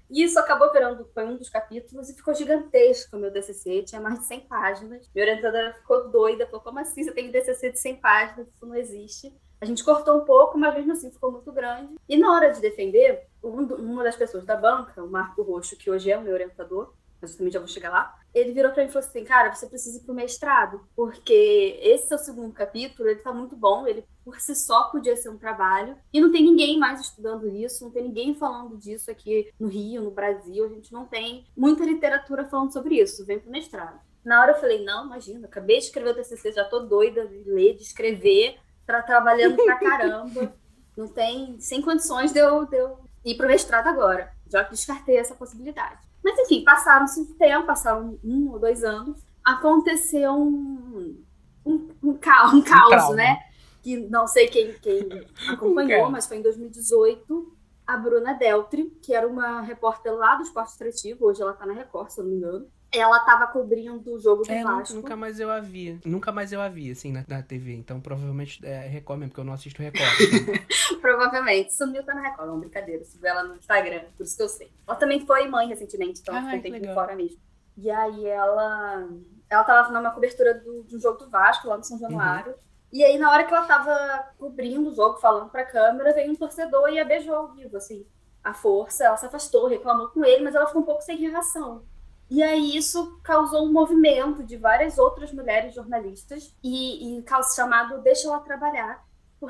[0.10, 4.00] E isso acabou virando, foi um dos capítulos e ficou gigantesco o meu TCC, tinha
[4.00, 5.10] mais de 100 páginas.
[5.14, 8.48] Minha orientadora ficou doida, falou, como assim você tem um TCC de 100 páginas?
[8.48, 9.36] Isso não existe.
[9.64, 11.96] A gente cortou um pouco, mas mesmo assim ficou muito grande.
[12.10, 15.90] E na hora de defender, um uma das pessoas da banca, o Marco Roxo, que
[15.90, 18.84] hoje é o meu orientador, mas eu também já vou chegar lá, ele virou para
[18.84, 23.08] mim e falou assim, cara, você precisa ir pro mestrado, porque esse seu segundo capítulo,
[23.08, 26.44] ele tá muito bom, ele por si só podia ser um trabalho, e não tem
[26.44, 30.70] ninguém mais estudando isso, não tem ninguém falando disso aqui no Rio, no Brasil, a
[30.70, 33.98] gente não tem muita literatura falando sobre isso, vem pro mestrado.
[34.26, 37.44] Na hora eu falei, não, imagina, acabei de escrever o TCC, já tô doida de
[37.50, 40.54] ler, de escrever, tá trabalhando pra caramba,
[40.96, 44.32] não tem, sem condições de eu, de eu ir pro mestrado agora.
[44.48, 46.00] Já que descartei essa possibilidade.
[46.24, 51.22] Mas enfim, passaram-se um tempo, passaram um ou dois anos, aconteceu um,
[51.66, 53.16] um, um, ca um caos, trauma.
[53.16, 53.40] né?
[53.82, 55.10] Que não sei quem, quem
[55.50, 57.54] acompanhou, mas foi em 2018,
[57.86, 61.74] a Bruna Deltri, que era uma repórter lá do Esporte Extrativo, hoje ela tá na
[61.74, 62.68] Record, se eu não me engano.
[62.96, 64.96] Ela tava cobrindo o jogo do É, Vasco.
[64.96, 66.00] nunca mais eu a vi.
[66.06, 67.74] Nunca mais eu a vi, assim, na, na TV.
[67.74, 70.08] Então, provavelmente é Record mesmo, porque eu não assisto Record.
[71.02, 71.74] Provavelmente.
[71.74, 72.48] Sumiu, tá na Record.
[72.50, 73.04] Não, brincadeira.
[73.04, 74.72] Sigo ela no Instagram, por isso que eu sei.
[74.88, 77.40] Ela também foi mãe recentemente, então ela ficou um tempinho fora mesmo.
[77.76, 79.10] E aí ela...
[79.50, 82.54] Ela tava numa cobertura do, de um jogo do Vasco, lá no São Januário.
[82.94, 86.36] E aí, na hora que ela tava cobrindo o jogo, falando pra câmera, veio um
[86.36, 88.06] torcedor e a beijou ao vivo, assim.
[88.44, 91.84] A força, ela se afastou, reclamou com ele, mas ela ficou um pouco sem reação.
[92.30, 97.26] E aí isso causou um movimento de várias outras mulheres jornalistas e, e
[97.56, 99.04] chamado Deixa Ela Trabalhar,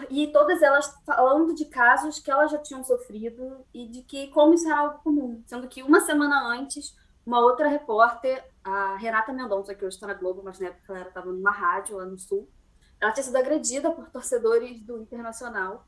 [0.10, 4.54] e todas elas falando de casos que elas já tinham sofrido e de que como
[4.54, 5.44] isso era algo comum.
[5.46, 10.14] Sendo que uma semana antes, uma outra repórter, a Renata Mendonça, que hoje está na
[10.14, 12.48] Globo, mas na época ela estava numa rádio lá no Sul,
[13.04, 15.86] ela tinha sido agredida por torcedores do Internacional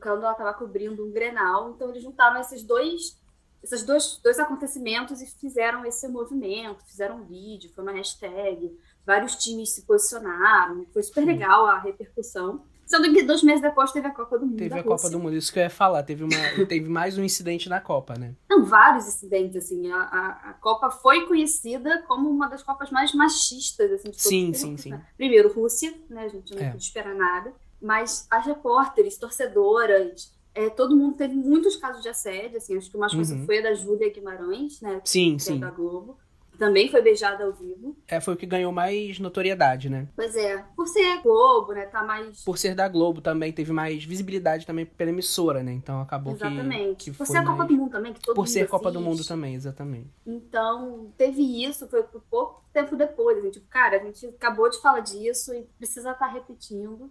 [0.00, 1.70] quando ela estava cobrindo um Grenal.
[1.70, 3.22] Então eles juntaram esses dois
[3.62, 9.36] esses dois, dois acontecimentos e fizeram esse movimento, fizeram um vídeo, foi uma hashtag, vários
[9.36, 12.62] times se posicionaram, foi super legal a repercussão.
[12.94, 14.56] Sendo que dois meses depois teve a Copa do Mundo.
[14.56, 14.96] Teve a Rússia.
[14.96, 16.04] Copa do Mundo, isso que eu ia falar.
[16.04, 16.30] Teve, uma,
[16.68, 18.34] teve mais um incidente na Copa, né?
[18.48, 19.90] Não, vários incidentes, assim.
[19.90, 24.52] A, a, a Copa foi conhecida como uma das Copas mais machistas, assim, de Sim,
[24.52, 24.94] sim, sim.
[25.16, 26.24] Primeiro, Rússia, né?
[26.24, 26.70] A gente não é.
[26.70, 27.52] pode esperar nada.
[27.82, 32.96] Mas as repórteres, torcedoras, é, todo mundo teve muitos casos de assédio, assim, acho que
[32.96, 33.44] conhecido uhum.
[33.44, 35.00] foi a da Júlia Guimarães, né?
[35.04, 35.58] Sim, é sim.
[35.58, 36.16] da Globo.
[36.58, 37.96] Também foi beijada ao vivo.
[38.06, 40.08] É, foi o que ganhou mais notoriedade, né?
[40.14, 40.64] Pois é.
[40.76, 41.86] Por ser Globo, né?
[41.86, 42.44] Tá mais.
[42.44, 45.72] Por ser da Globo também, teve mais visibilidade também pela emissora, né?
[45.72, 47.10] Então acabou exatamente.
[47.10, 47.16] que.
[47.16, 49.02] Por ser a Copa do Mundo também, que todo Por mundo ser Copa assiste.
[49.02, 50.10] do Mundo também, exatamente.
[50.26, 53.38] Então, teve isso, foi por pouco tempo depois.
[53.38, 57.10] A gente, tipo, cara, a gente acabou de falar disso e precisa estar tá repetindo.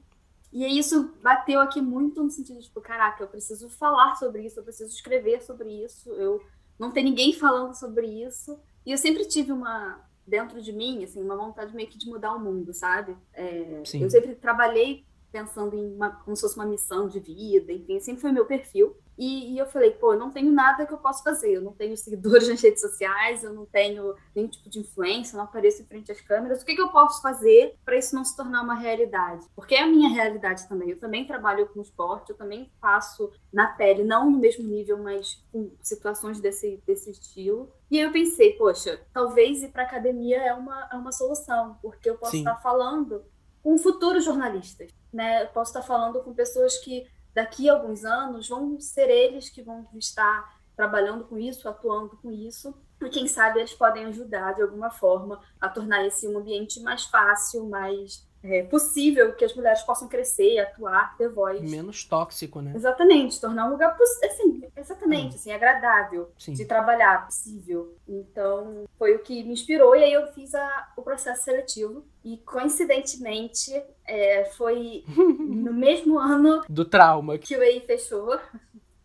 [0.52, 4.60] E isso bateu aqui muito no sentido de, tipo, caraca, eu preciso falar sobre isso,
[4.60, 6.40] eu preciso escrever sobre isso, eu
[6.78, 8.60] não tem ninguém falando sobre isso.
[8.86, 12.36] E eu sempre tive uma, dentro de mim, assim, uma vontade meio que de mudar
[12.36, 13.16] o mundo, sabe?
[13.34, 18.00] É, eu sempre trabalhei pensando em uma, como se fosse uma missão de vida, enfim,
[18.00, 18.96] sempre foi meu perfil.
[19.18, 21.74] E, e, eu falei, pô, eu não tenho nada que eu possa fazer, eu não
[21.74, 25.82] tenho seguidores nas redes sociais, eu não tenho nenhum tipo de influência, eu não apareço
[25.82, 26.62] em frente às câmeras.
[26.62, 29.46] O que, que eu posso fazer para isso não se tornar uma realidade?
[29.56, 30.90] Porque é a minha realidade também.
[30.90, 35.44] Eu também trabalho com esporte, eu também faço na pele, não no mesmo nível, mas
[35.52, 37.72] com situações desse, desse estilo.
[37.94, 42.10] E aí eu pensei, poxa, talvez ir para academia é uma, é uma solução, porque
[42.10, 42.40] eu posso Sim.
[42.40, 43.24] estar falando
[43.62, 45.44] com futuros jornalistas, né?
[45.44, 49.62] Eu posso estar falando com pessoas que daqui a alguns anos vão ser eles que
[49.62, 54.64] vão estar trabalhando com isso, atuando com isso, e quem sabe eles podem ajudar de
[54.64, 59.82] alguma forma a tornar esse um ambiente mais fácil, mais é, possível que as mulheres
[59.84, 61.62] possam crescer, atuar, ter voz.
[61.62, 62.74] Menos tóxico, né?
[62.76, 66.54] Exatamente, tornar um lugar assim, exatamente, assim, agradável Sim.
[66.54, 67.96] de trabalhar, possível.
[68.08, 72.38] Então, foi o que me inspirou e aí eu fiz a, o processo seletivo e
[72.38, 73.72] coincidentemente
[74.06, 78.38] é, foi no mesmo ano do trauma que o EI fechou.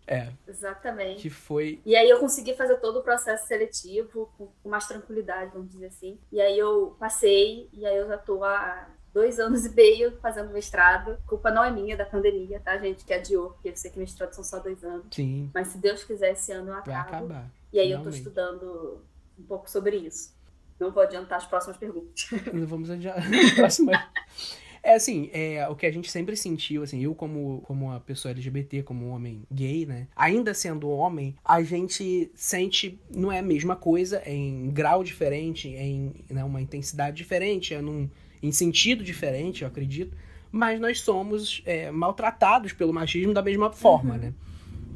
[0.04, 0.32] É.
[0.48, 1.20] Exatamente.
[1.20, 1.82] Que foi.
[1.84, 5.86] E aí eu consegui fazer todo o processo seletivo com, com mais tranquilidade, vamos dizer
[5.86, 6.18] assim.
[6.32, 10.52] E aí eu passei, e aí eu já tô há dois anos e meio fazendo
[10.52, 11.18] mestrado.
[11.26, 13.04] Culpa não é minha, da pandemia, tá, gente?
[13.04, 15.06] Que adiou, porque eu sei que mestrado são só dois anos.
[15.10, 15.50] Sim.
[15.54, 16.90] Mas se Deus quiser, esse ano eu acabo.
[16.90, 17.50] Vai acabar.
[17.72, 18.06] E aí Finalmente.
[18.06, 19.02] eu tô estudando
[19.38, 20.34] um pouco sobre isso.
[20.78, 22.28] Não vou adiantar as próximas perguntas.
[22.52, 24.00] Não vamos adiantar as próximas.
[24.88, 28.32] É assim, é, o que a gente sempre sentiu, assim, eu como, como uma pessoa
[28.32, 30.08] LGBT, como um homem gay, né?
[30.16, 35.76] Ainda sendo homem, a gente sente, não é a mesma coisa, é em grau diferente,
[35.76, 38.08] é em né, uma intensidade diferente, é num,
[38.42, 40.16] em sentido diferente, eu acredito.
[40.50, 44.20] Mas nós somos é, maltratados pelo machismo da mesma forma, uhum.
[44.20, 44.34] né?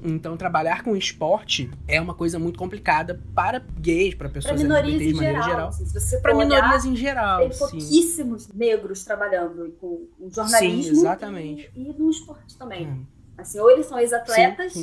[0.04, 5.06] Então, trabalhar com esporte é uma coisa muito complicada para gays, para pessoas pra LGBT
[5.06, 5.68] de maneira geral.
[5.68, 7.48] Assim, para minorias em geral.
[7.48, 11.70] Tem pouquíssimos negros trabalhando com jornalismo sim, exatamente.
[11.74, 13.06] E, e no esporte também.
[13.38, 13.42] É.
[13.42, 14.74] Assim, ou eles são ex-atletas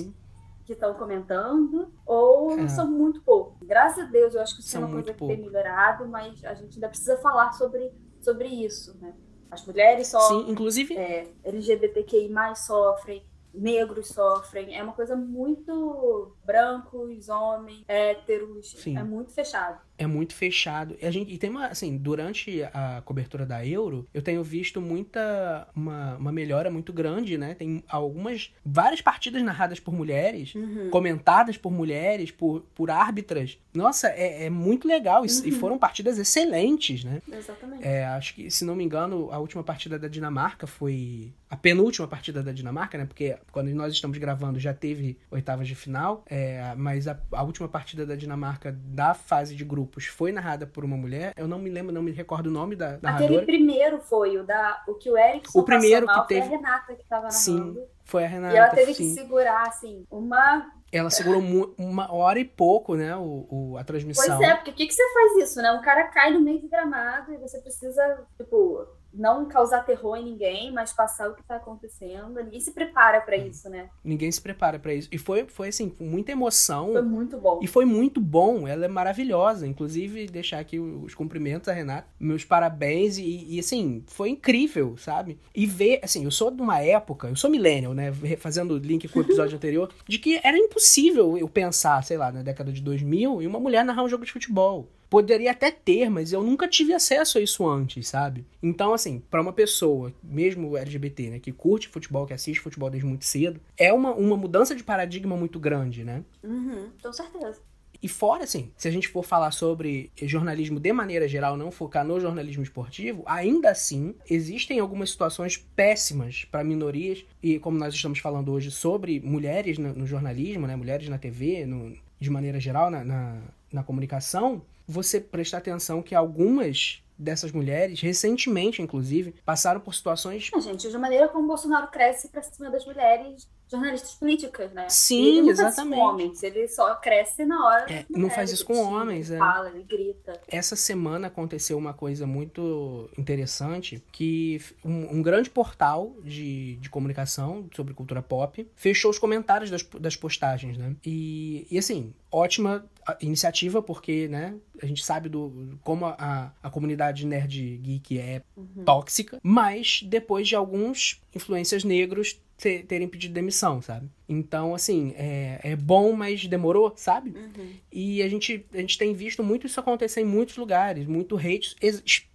[0.65, 2.67] que estão comentando, ou é.
[2.67, 3.67] são muito poucos.
[3.67, 6.43] Graças a Deus, eu acho que isso são é uma coisa que tem melhorado, mas
[6.45, 9.13] a gente ainda precisa falar sobre, sobre isso, né?
[9.51, 10.45] As mulheres sofrem.
[10.45, 10.95] Sim, inclusive.
[10.95, 14.77] É, LGBTQI sofrem negros sofrem.
[14.77, 18.71] É uma coisa muito brancos, homens, héteros.
[18.71, 18.97] Sim.
[18.97, 20.95] É muito fechado é muito fechado.
[20.99, 24.79] E, a gente, e tem uma, assim, durante a cobertura da Euro, eu tenho visto
[24.79, 27.53] muita, uma, uma melhora muito grande, né?
[27.53, 30.89] Tem algumas, várias partidas narradas por mulheres, uhum.
[30.89, 33.59] comentadas por mulheres, por, por árbitras.
[33.73, 35.25] Nossa, é, é muito legal.
[35.25, 35.41] E, uhum.
[35.45, 37.21] e, foram partidas excelentes, né?
[37.29, 37.83] Exatamente.
[37.83, 42.07] É, acho que, se não me engano, a última partida da Dinamarca foi a penúltima
[42.07, 43.05] partida da Dinamarca, né?
[43.05, 47.67] Porque quando nós estamos gravando já teve oitavas de final, é, mas a, a última
[47.67, 51.33] partida da Dinamarca da fase de grupo grupos foi narrada por uma mulher.
[51.35, 53.25] Eu não me lembro, não me recordo o nome da narradora.
[53.25, 56.47] Aquele primeiro foi o da o que o Erickson o primeiro que teve...
[56.47, 57.33] foi a Renata que estava narrando.
[57.33, 58.53] Sim, foi a Renata.
[58.53, 59.03] E ela teve sim.
[59.15, 61.39] que segurar assim uma ela segurou
[61.77, 64.25] uma hora e pouco, né, o, o, a transmissão.
[64.25, 65.71] Pois é, porque o que, que você faz isso, né?
[65.71, 68.87] Um cara cai no meio do gramado e você precisa, tipo,
[69.19, 72.41] não causar terror em ninguém, mas passar o que está acontecendo.
[72.41, 73.89] Ninguém se prepara para isso, né?
[74.01, 75.09] Ninguém se prepara para isso.
[75.11, 76.93] E foi, foi assim, com muita emoção.
[76.93, 77.59] Foi muito bom.
[77.61, 78.65] E foi muito bom.
[78.65, 79.67] Ela é maravilhosa.
[79.67, 82.07] Inclusive, deixar aqui os cumprimentos a Renata.
[82.17, 83.17] Meus parabéns.
[83.17, 85.37] E, e, assim, foi incrível, sabe?
[85.53, 88.13] E ver, assim, eu sou de uma época, eu sou millennial, né?
[88.37, 92.41] Fazendo link com o episódio anterior, de que era impossível eu pensar, sei lá, na
[92.41, 94.87] década de 2000, em uma mulher narrar um jogo de futebol.
[95.09, 98.45] Poderia até ter, mas eu nunca tive acesso a isso antes, sabe?
[98.61, 103.07] Então, assim, para uma pessoa, mesmo LGBT, né, que curte futebol, que assiste futebol desde
[103.07, 106.23] muito cedo, é uma, uma mudança de paradigma muito grande, né?
[106.43, 107.59] Uhum, com certeza.
[108.01, 112.05] E fora, assim, se a gente for falar sobre jornalismo de maneira geral, não focar
[112.05, 118.19] no jornalismo esportivo, ainda assim existem algumas situações péssimas para minorias, e como nós estamos
[118.19, 122.89] falando hoje sobre mulheres no, no jornalismo, né, mulheres na TV, no, de maneira geral,
[122.89, 123.41] na, na,
[123.71, 130.49] na comunicação, você prestar atenção que algumas dessas mulheres, recentemente, inclusive, passaram por situações.
[130.59, 134.87] Gente, de maneira como Bolsonaro cresce pra cima das mulheres jornalistas políticas, né?
[134.89, 135.99] Sim, ele não exatamente.
[135.99, 137.91] Homens, ele só cresce na hora.
[137.91, 139.39] É, não faz isso com homens, ele é.
[139.39, 140.41] Fala, ele grita.
[140.47, 147.69] Essa semana aconteceu uma coisa muito interessante que um, um, grande portal de, de comunicação
[147.75, 150.95] sobre cultura pop fechou os comentários das, das postagens, né?
[151.05, 152.89] E, e assim, ótima
[153.21, 158.83] iniciativa, porque, né, a gente sabe do como a, a comunidade nerd geek é uhum.
[158.83, 164.09] tóxica, mas depois de alguns influências negros terem pedido demissão, sabe?
[164.27, 167.31] Então, assim, é, é bom, mas demorou, sabe?
[167.31, 167.71] Uhum.
[167.91, 171.75] E a gente, a gente tem visto muito isso acontecer em muitos lugares, muito hate,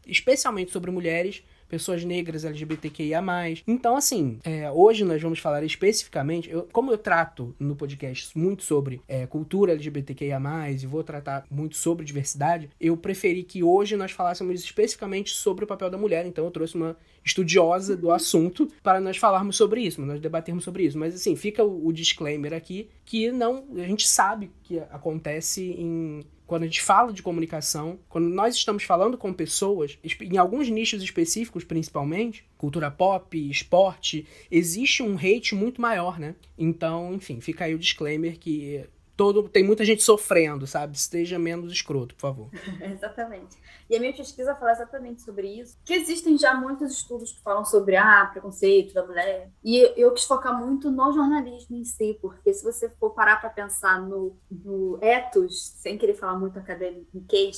[0.06, 3.22] especialmente sobre mulheres pessoas negras, LGBTQIA.
[3.66, 8.62] Então, assim, é, hoje nós vamos falar especificamente, eu, como eu trato no podcast muito
[8.62, 14.10] sobre é, cultura LGBTQIA, e vou tratar muito sobre diversidade, eu preferi que hoje nós
[14.10, 16.26] falássemos especificamente sobre o papel da mulher.
[16.26, 20.84] Então, eu trouxe uma estudiosa do assunto para nós falarmos sobre isso, nós debatermos sobre
[20.84, 20.98] isso.
[20.98, 26.24] Mas, assim, fica o, o disclaimer aqui que não, a gente sabe que acontece em
[26.46, 31.02] quando a gente fala de comunicação, quando nós estamos falando com pessoas, em alguns nichos
[31.02, 36.34] específicos principalmente, cultura pop, esporte, existe um hate muito maior, né?
[36.58, 38.84] Então, enfim, fica aí o disclaimer que
[39.16, 40.96] todo tem muita gente sofrendo, sabe?
[40.96, 42.50] Esteja menos escroto, por favor.
[42.82, 43.56] exatamente.
[43.88, 45.76] E a minha pesquisa fala exatamente sobre isso.
[45.84, 49.50] Que existem já muitos estudos que falam sobre ah, preconceito da mulher.
[49.62, 53.50] E eu quis focar muito no jornalismo em si, porque se você for parar para
[53.50, 57.10] pensar no, no ethos, sem querer falar muito acadêmico,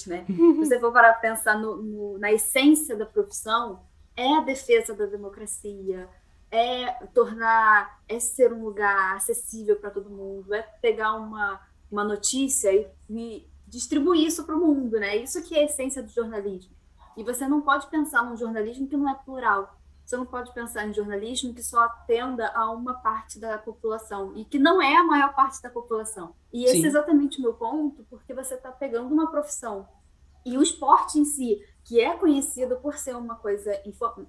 [0.06, 0.24] né?
[0.26, 3.80] se você for parar para pensar no, no, na essência da profissão,
[4.16, 6.08] é a defesa da democracia,
[6.50, 12.72] é tornar, é ser um lugar acessível para todo mundo, é pegar uma, uma notícia
[12.72, 15.16] e, e distribuir isso para o mundo, né?
[15.16, 16.74] Isso que é a essência do jornalismo.
[17.16, 19.76] E você não pode pensar num jornalismo que não é plural.
[20.04, 24.44] Você não pode pensar em jornalismo que só atenda a uma parte da população e
[24.44, 26.34] que não é a maior parte da população.
[26.52, 26.84] E esse Sim.
[26.84, 29.88] é exatamente o meu ponto, porque você está pegando uma profissão
[30.46, 33.72] e o esporte em si, que é conhecido por ser uma coisa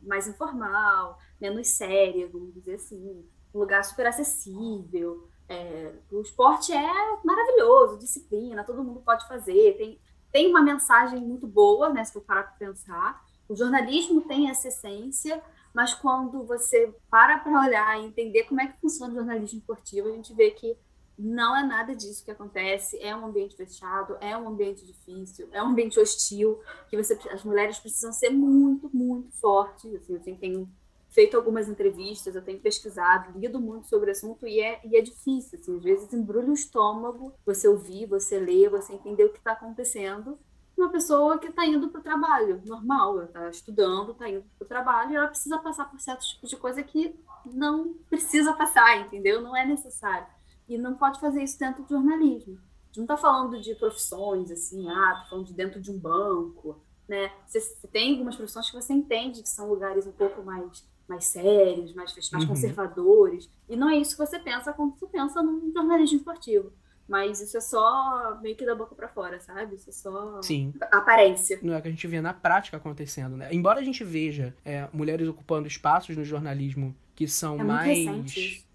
[0.01, 7.17] mais informal, menos séria, vamos dizer assim, um lugar super acessível, é, o esporte é
[7.23, 9.99] maravilhoso, disciplina, todo mundo pode fazer, tem,
[10.31, 13.25] tem uma mensagem muito boa, né, se for parar para pensar.
[13.47, 15.41] O jornalismo tem essa essência,
[15.73, 20.09] mas quando você para para olhar e entender como é que funciona o jornalismo esportivo,
[20.09, 20.77] a gente vê que
[21.17, 22.99] não é nada disso que acontece.
[23.01, 27.43] É um ambiente fechado, é um ambiente difícil, é um ambiente hostil, que você, as
[27.43, 29.93] mulheres precisam ser muito, muito fortes.
[29.95, 30.69] Assim, tenho
[31.17, 35.01] feito algumas entrevistas, eu tenho pesquisado, lido muito sobre o assunto e é, e é
[35.01, 39.39] difícil, assim, às vezes embrulha o estômago você ouvir, você ler, você entender o que
[39.39, 40.37] está acontecendo.
[40.77, 44.67] Uma pessoa que está indo para o trabalho, normal, está estudando, está indo para o
[44.67, 49.41] trabalho e ela precisa passar por certos tipos de coisa que não precisa passar, entendeu?
[49.41, 50.27] Não é necessário.
[50.69, 52.59] E não pode fazer isso dentro do jornalismo.
[52.59, 55.97] A gente não está falando de profissões, assim, ah, tô falando de dentro de um
[55.97, 57.31] banco, né?
[57.47, 61.93] Você tem algumas profissões que você entende que são lugares um pouco mais mais sérios,
[61.93, 62.49] mais, mais uhum.
[62.49, 63.49] conservadores.
[63.69, 66.71] E não é isso que você pensa quando você pensa num jornalismo esportivo.
[67.07, 69.75] Mas isso é só meio que da boca para fora, sabe?
[69.75, 70.73] Isso é só Sim.
[70.91, 71.57] aparência.
[71.63, 73.47] Não é que a gente vê na prática acontecendo, né?
[73.53, 77.97] Embora a gente veja é, mulheres ocupando espaços no jornalismo que são é mais.
[77.97, 78.65] Recente.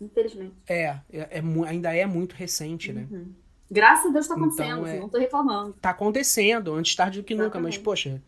[0.00, 0.54] Infelizmente.
[0.68, 3.06] É, é, é, ainda é muito recente, né?
[3.10, 3.32] Uhum.
[3.70, 5.72] Graças a Deus tá acontecendo, então, assim, não tô reclamando.
[5.80, 7.56] Tá acontecendo, antes tarde do que Exatamente.
[7.56, 8.22] nunca, mas, poxa.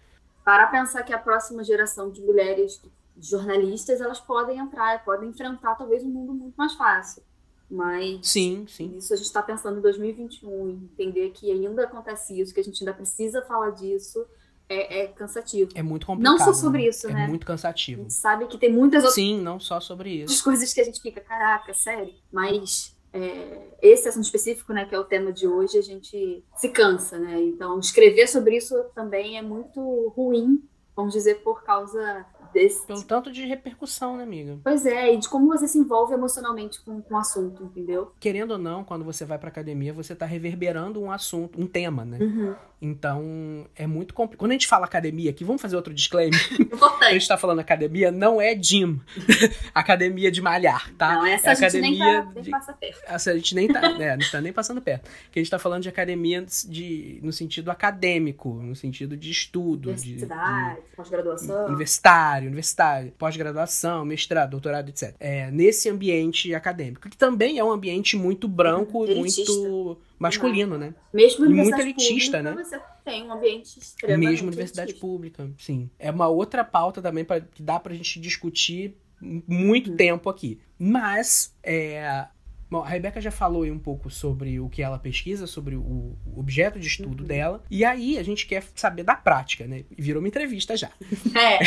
[0.45, 2.81] Para pensar que a próxima geração de mulheres
[3.21, 7.23] jornalistas, elas podem entrar, podem enfrentar talvez um mundo muito mais fácil.
[7.71, 8.97] Mas sim, sim.
[8.97, 12.83] isso a gente está pensando em 2021, entender que ainda acontece isso, que a gente
[12.83, 14.27] ainda precisa falar disso
[14.69, 15.71] é, é cansativo.
[15.75, 16.39] É muito complicado.
[16.39, 16.89] Não só sobre né?
[16.89, 17.27] isso, é né?
[17.27, 18.03] muito A cansativo.
[18.03, 20.45] gente sabe que tem muitas outras Sim, não só sobre isso.
[20.45, 22.15] coisas que a gente fica, caraca, sério.
[22.31, 26.69] Mas é, esse assunto específico, né, que é o tema de hoje, a gente se
[26.69, 27.41] cansa, né?
[27.41, 30.63] Então, escrever sobre isso também é muito ruim,
[30.95, 32.87] vamos dizer, por causa desse.
[32.87, 34.59] Pelo tanto de repercussão, né, amiga?
[34.63, 38.13] Pois é, e de como você se envolve emocionalmente com, com o assunto, entendeu?
[38.19, 42.05] Querendo ou não, quando você vai pra academia, você tá reverberando um assunto, um tema,
[42.05, 42.19] né?
[42.21, 42.55] Uhum.
[42.81, 44.39] Então, é muito complicado.
[44.39, 46.39] Quando a gente fala academia aqui, vamos fazer outro disclaimer.
[46.59, 47.13] a Importante.
[47.15, 49.01] gente tá falando academia, não é gym.
[49.75, 51.15] academia de malhar, tá?
[51.15, 53.01] Não, essa é a gente nem, tá, nem de- passa perto.
[53.07, 55.09] Essa a gente nem tá, né, não tá nem passando perto.
[55.35, 60.03] A gente tá falando de academia de, no sentido acadêmico, no sentido de estudo, de,
[60.03, 61.67] de Universidade, pós-graduação.
[61.67, 65.15] universitário, universitário, pós-graduação, mestrado, doutorado, etc.
[65.19, 69.51] É, nesse ambiente acadêmico, que também é um ambiente muito branco Elitista.
[69.53, 70.95] muito masculino, né?
[71.13, 72.65] Mesmo E muito universidade elitista, pública, né?
[72.65, 75.07] você tem um ambiente extremamente Mesmo universidade elitista.
[75.07, 75.89] pública, sim.
[75.99, 79.97] É uma outra pauta também pra, que dá pra gente discutir muito Uhum.
[79.97, 80.61] tempo aqui.
[80.79, 82.27] Mas, é,
[82.71, 86.17] bom, a Rebeca já falou aí um pouco sobre o que ela pesquisa, sobre o,
[86.37, 87.27] objeto de estudo Uhum.
[87.29, 87.65] dela.
[87.71, 89.85] E aí a gente quer saber da prática, né?
[89.91, 90.91] Virou uma entrevista já.
[91.37, 91.59] É,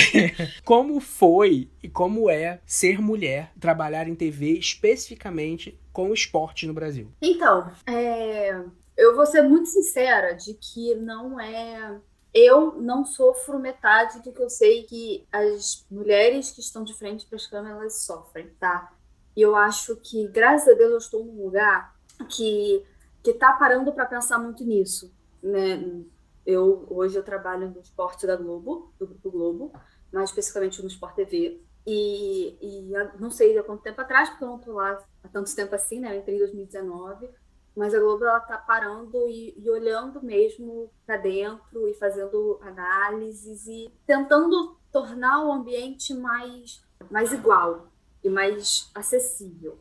[0.64, 6.74] Como foi e como é ser mulher, trabalhar em TV especificamente com o esporte no
[6.74, 7.12] Brasil?
[7.22, 8.62] Então, é,
[8.98, 11.98] eu vou ser muito sincera de que não é.
[12.34, 17.26] Eu não sofro metade do que eu sei que as mulheres que estão de frente
[17.26, 18.94] para as câmeras sofrem, tá?
[19.36, 21.96] E eu acho que, graças a Deus, eu estou num lugar
[22.30, 22.86] que,
[23.24, 26.04] que tá parando para pensar muito nisso, né?
[26.46, 29.74] Eu, hoje eu trabalho no esporte da Globo, do Grupo Globo,
[30.12, 31.62] mais especificamente no Sport TV.
[31.86, 35.56] E, e não sei há quanto tempo atrás, porque eu não tô lá há tanto
[35.56, 36.16] tempo assim, né?
[36.16, 37.30] Eu entrei em 2019.
[37.76, 43.66] Mas a Globo ela tá parando e, e olhando mesmo para dentro e fazendo análises
[43.66, 47.91] e tentando tornar o ambiente mais, mais igual
[48.24, 49.80] e mais acessível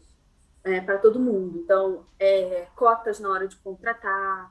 [0.84, 1.58] para todo mundo.
[1.58, 4.50] Então, é, cotas na hora de contratar,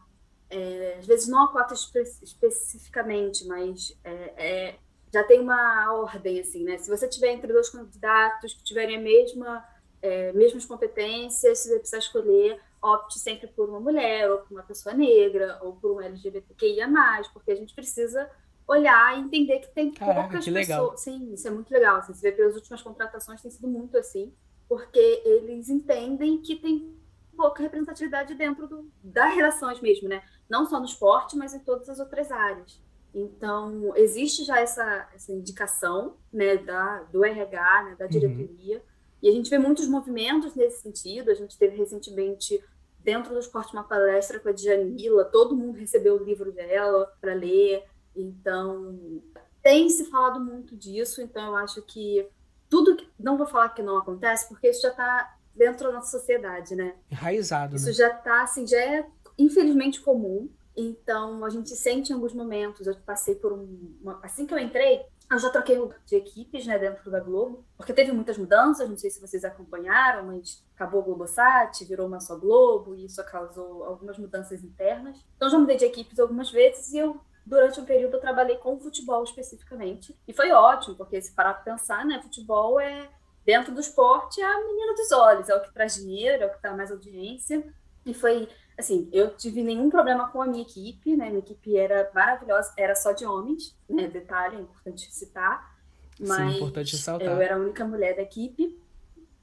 [0.50, 4.80] é, às vezes não a cota espe- especificamente, mas é, é,
[5.14, 6.78] já tem uma ordem assim, né?
[6.78, 9.64] Se você tiver entre dois candidatos que tiverem a mesma
[10.02, 14.64] é, mesmas competências, se você precisar escolher, opte sempre por uma mulher, ou por uma
[14.64, 16.88] pessoa negra, ou por um LGBTQIA+,
[17.34, 18.30] porque a gente precisa
[18.70, 20.92] olhar e entender que tem Caraca, poucas que legal.
[20.92, 21.02] pessoas.
[21.02, 21.98] Sim, isso é muito legal.
[21.98, 24.34] Assim, você vê pelas últimas contratações tem sido muito assim,
[24.68, 26.96] porque eles entendem que tem
[27.36, 30.22] pouca representatividade dentro do, das relações mesmo, né?
[30.50, 32.82] Não só no esporte, mas em todas as outras áreas.
[33.14, 38.12] Então, existe já essa, essa indicação né, da, do RH, né, da Uhum.
[38.12, 38.84] diretoria,
[39.22, 41.32] e a gente vê muitos movimentos nesse sentido.
[41.32, 42.64] A gente teve recentemente,
[43.00, 47.34] dentro do esporte, uma palestra com a Djanila, todo mundo recebeu o livro dela para
[47.34, 47.84] ler.
[48.22, 49.22] Então,
[49.62, 51.22] tem se falado muito disso.
[51.22, 52.28] Então, eu acho que
[52.70, 52.96] tudo.
[52.96, 56.76] que- Não vou falar que não acontece, porque isso já está dentro da nossa sociedade,
[56.76, 56.96] né?
[57.12, 57.94] Enraizado, Isso né?
[57.94, 59.06] já tá, assim, já é
[59.38, 60.50] infelizmente comum.
[60.76, 62.88] Então, a gente sente em alguns momentos.
[62.88, 63.98] Eu passei por um.
[64.02, 67.92] uma- assim que eu entrei, eu já troquei de equipes, né, dentro da Globo, porque
[67.94, 68.90] teve muitas mudanças.
[68.90, 73.22] Não sei se vocês acompanharam, mas acabou o Globosat, virou uma só Globo, e isso
[73.26, 75.18] causou algumas mudanças internas.
[75.36, 77.20] Então, já mudei de equipes algumas vezes e eu.
[77.50, 80.16] Durante um período eu trabalhei com futebol especificamente.
[80.28, 83.10] E foi ótimo, porque se parar para pensar, né, futebol é
[83.44, 86.52] dentro do esporte é a menina dos olhos, é o que traz dinheiro, é o
[86.52, 87.66] que dá mais audiência.
[88.06, 91.30] E foi, assim, eu tive nenhum problema com a minha equipe, né?
[91.30, 94.08] Minha equipe era maravilhosa, era só de homens, né?
[94.08, 95.76] Detalhe, é importante citar.
[96.20, 97.28] Mas Sim, importante ressaltar.
[97.30, 98.80] eu era a única mulher da equipe.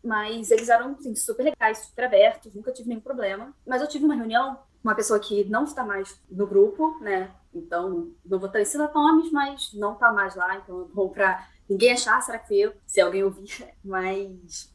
[0.00, 3.52] Mas eles eram assim, super legais, super abertos, nunca tive nenhum problema.
[3.66, 7.34] Mas eu tive uma reunião uma pessoa que não está mais no grupo, né?
[7.56, 10.56] Então, não vou trazer nomes, mas não está mais lá.
[10.56, 12.74] Então, vou para ninguém achar, será que fui eu?
[12.86, 13.48] Se alguém ouvir.
[13.82, 14.74] Mas.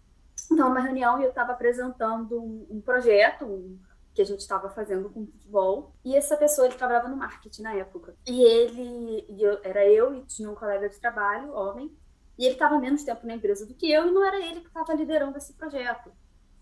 [0.52, 3.78] Então, numa reunião, eu estava apresentando um, projeto
[4.14, 5.96] que a gente estava fazendo com futebol.
[6.04, 8.16] E essa pessoa, ele trabalhava no marketing na época.
[8.28, 9.26] E ele.
[9.30, 11.96] E eu, era eu e tinha um colega de trabalho, homem.
[12.38, 14.68] E ele estava menos tempo na empresa do que eu, e não era ele que
[14.68, 16.12] estava liderando esse projeto.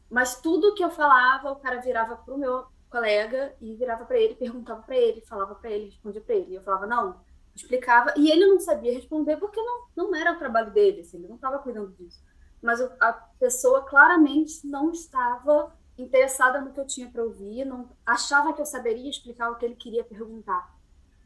[0.09, 4.17] Mas tudo que eu falava, o cara virava para o meu colega e virava para
[4.19, 6.51] ele, perguntava para ele, falava para ele, respondia para ele.
[6.53, 7.21] E eu falava, não,
[7.55, 8.13] explicava.
[8.17, 11.35] E ele não sabia responder porque não, não era o trabalho dele, assim, ele não
[11.35, 12.21] estava cuidando disso.
[12.61, 18.53] Mas a pessoa claramente não estava interessada no que eu tinha para ouvir, não achava
[18.53, 20.73] que eu saberia explicar o que ele queria perguntar.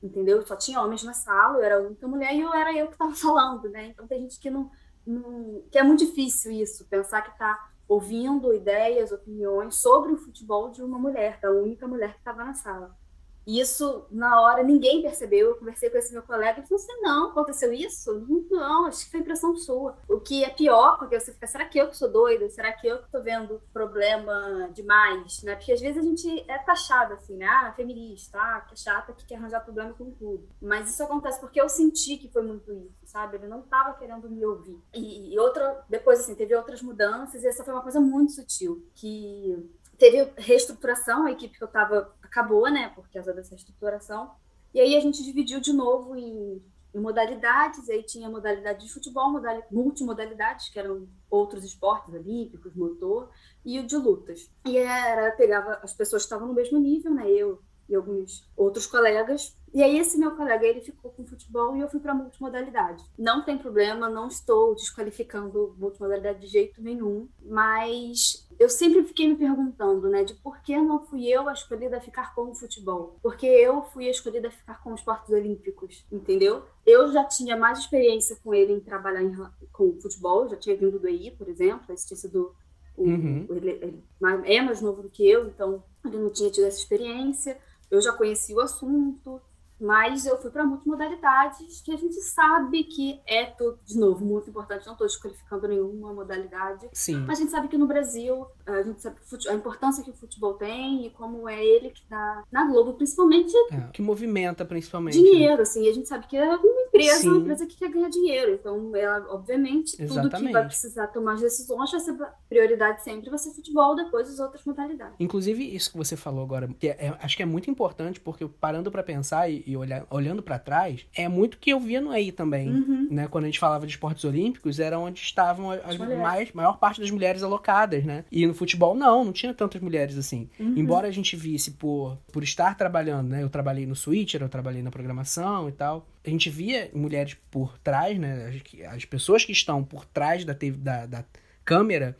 [0.01, 0.45] Entendeu?
[0.45, 2.93] Só tinha homens na sala, eu era a única mulher e eu era eu que
[2.93, 3.87] estava falando, né?
[3.87, 4.69] Então tem gente que não,
[5.05, 10.71] não- que é muito difícil isso, pensar que está ouvindo ideias, opiniões sobre o futebol
[10.71, 12.97] de uma mulher, da única mulher que estava na sala.
[13.45, 15.49] Isso, na hora, ninguém percebeu.
[15.49, 18.25] Eu conversei com esse meu colega e falou assim: não, aconteceu isso?
[18.49, 19.97] Não, acho que foi impressão sua.
[20.07, 22.49] O que é pior, porque você fica, será que eu que sou doida?
[22.49, 25.43] Será que eu que tô vendo problema demais?
[25.43, 25.55] Né?
[25.55, 27.45] Porque às vezes a gente é taxada assim, né?
[27.45, 30.47] Ah, feminista, ah, que é chata, que quer arranjar problema com tudo.
[30.61, 33.37] Mas isso acontece porque eu senti que foi muito isso, sabe?
[33.37, 34.79] Ele não tava querendo me ouvir.
[34.93, 38.85] E, e outra, depois, assim, teve outras mudanças, e essa foi uma coisa muito sutil,
[38.95, 39.69] que
[40.03, 44.31] teve reestruturação, a equipe que eu estava acabou, né, por causa dessa reestruturação.
[44.73, 46.61] E aí a gente dividiu de novo em,
[46.93, 53.29] em modalidades, aí tinha modalidade de futebol, modalidade, multimodalidades, que eram outros esportes olímpicos, motor,
[53.63, 54.51] e o de lutas.
[54.65, 58.85] E era, pegava as pessoas que estavam no mesmo nível, né, eu e alguns outros
[58.85, 63.03] colegas, e aí esse meu colega, ele ficou com futebol e eu fui para multimodalidade.
[63.17, 69.35] Não tem problema, não estou desqualificando multimodalidade de jeito nenhum, mas eu sempre fiquei me
[69.35, 73.17] perguntando, né, de por que não fui eu a escolhida a ficar com o futebol?
[73.23, 76.63] Porque eu fui a escolhida a ficar com os esportes olímpicos, entendeu?
[76.85, 79.35] Eu já tinha mais experiência com ele em trabalhar em,
[79.71, 82.53] com o futebol, já tinha vindo do EI, por exemplo, esse tinha sido
[82.95, 83.47] o, uhum.
[83.49, 84.03] ele, ele
[84.45, 87.57] é mais novo do que eu, então ele não tinha tido essa experiência.
[87.93, 89.39] Eu já conhecia o assunto,
[89.79, 94.49] mas eu fui para multimodalidades, que a gente sabe que é tudo, de novo, muito
[94.49, 94.85] importante.
[94.85, 96.89] Não estou desqualificando nenhuma modalidade.
[96.93, 97.17] Sim.
[97.27, 99.17] Mas a gente sabe que no Brasil, a gente sabe
[99.49, 103.53] a importância que o futebol tem e como é ele que dá na Globo, principalmente.
[103.71, 105.17] É, que movimenta, principalmente.
[105.17, 105.61] Dinheiro, né?
[105.61, 105.87] assim.
[105.87, 107.29] A gente sabe que é uma empresa, Sim.
[107.29, 108.53] uma empresa que quer ganhar dinheiro.
[108.53, 110.31] Então, ela, obviamente, Exatamente.
[110.31, 112.15] tudo que vai precisar tomar as decisões vai ser
[112.47, 115.15] prioridade sempre vai ser futebol, depois as outras modalidades.
[115.19, 118.47] Inclusive, isso que você falou agora, que é, é, acho que é muito importante, porque
[118.47, 122.13] parando para pensar e, e olhar, olhando para trás, é muito que eu via no
[122.13, 123.07] EI também, uhum.
[123.09, 123.27] né?
[123.27, 127.01] Quando a gente falava de esportes olímpicos, era onde estavam as, as mais, maior parte
[127.01, 128.25] das mulheres alocadas, né?
[128.31, 130.49] E no futebol, não, não tinha tantas mulheres assim.
[130.59, 130.73] Uhum.
[130.77, 133.43] Embora a gente visse por, por estar trabalhando, né?
[133.43, 136.07] Eu trabalhei no Switcher, eu trabalhei na programação e tal.
[136.25, 138.47] A gente via mulheres por trás, né?
[138.47, 141.25] As, as pessoas que estão por trás da, da, da
[141.65, 142.15] câmera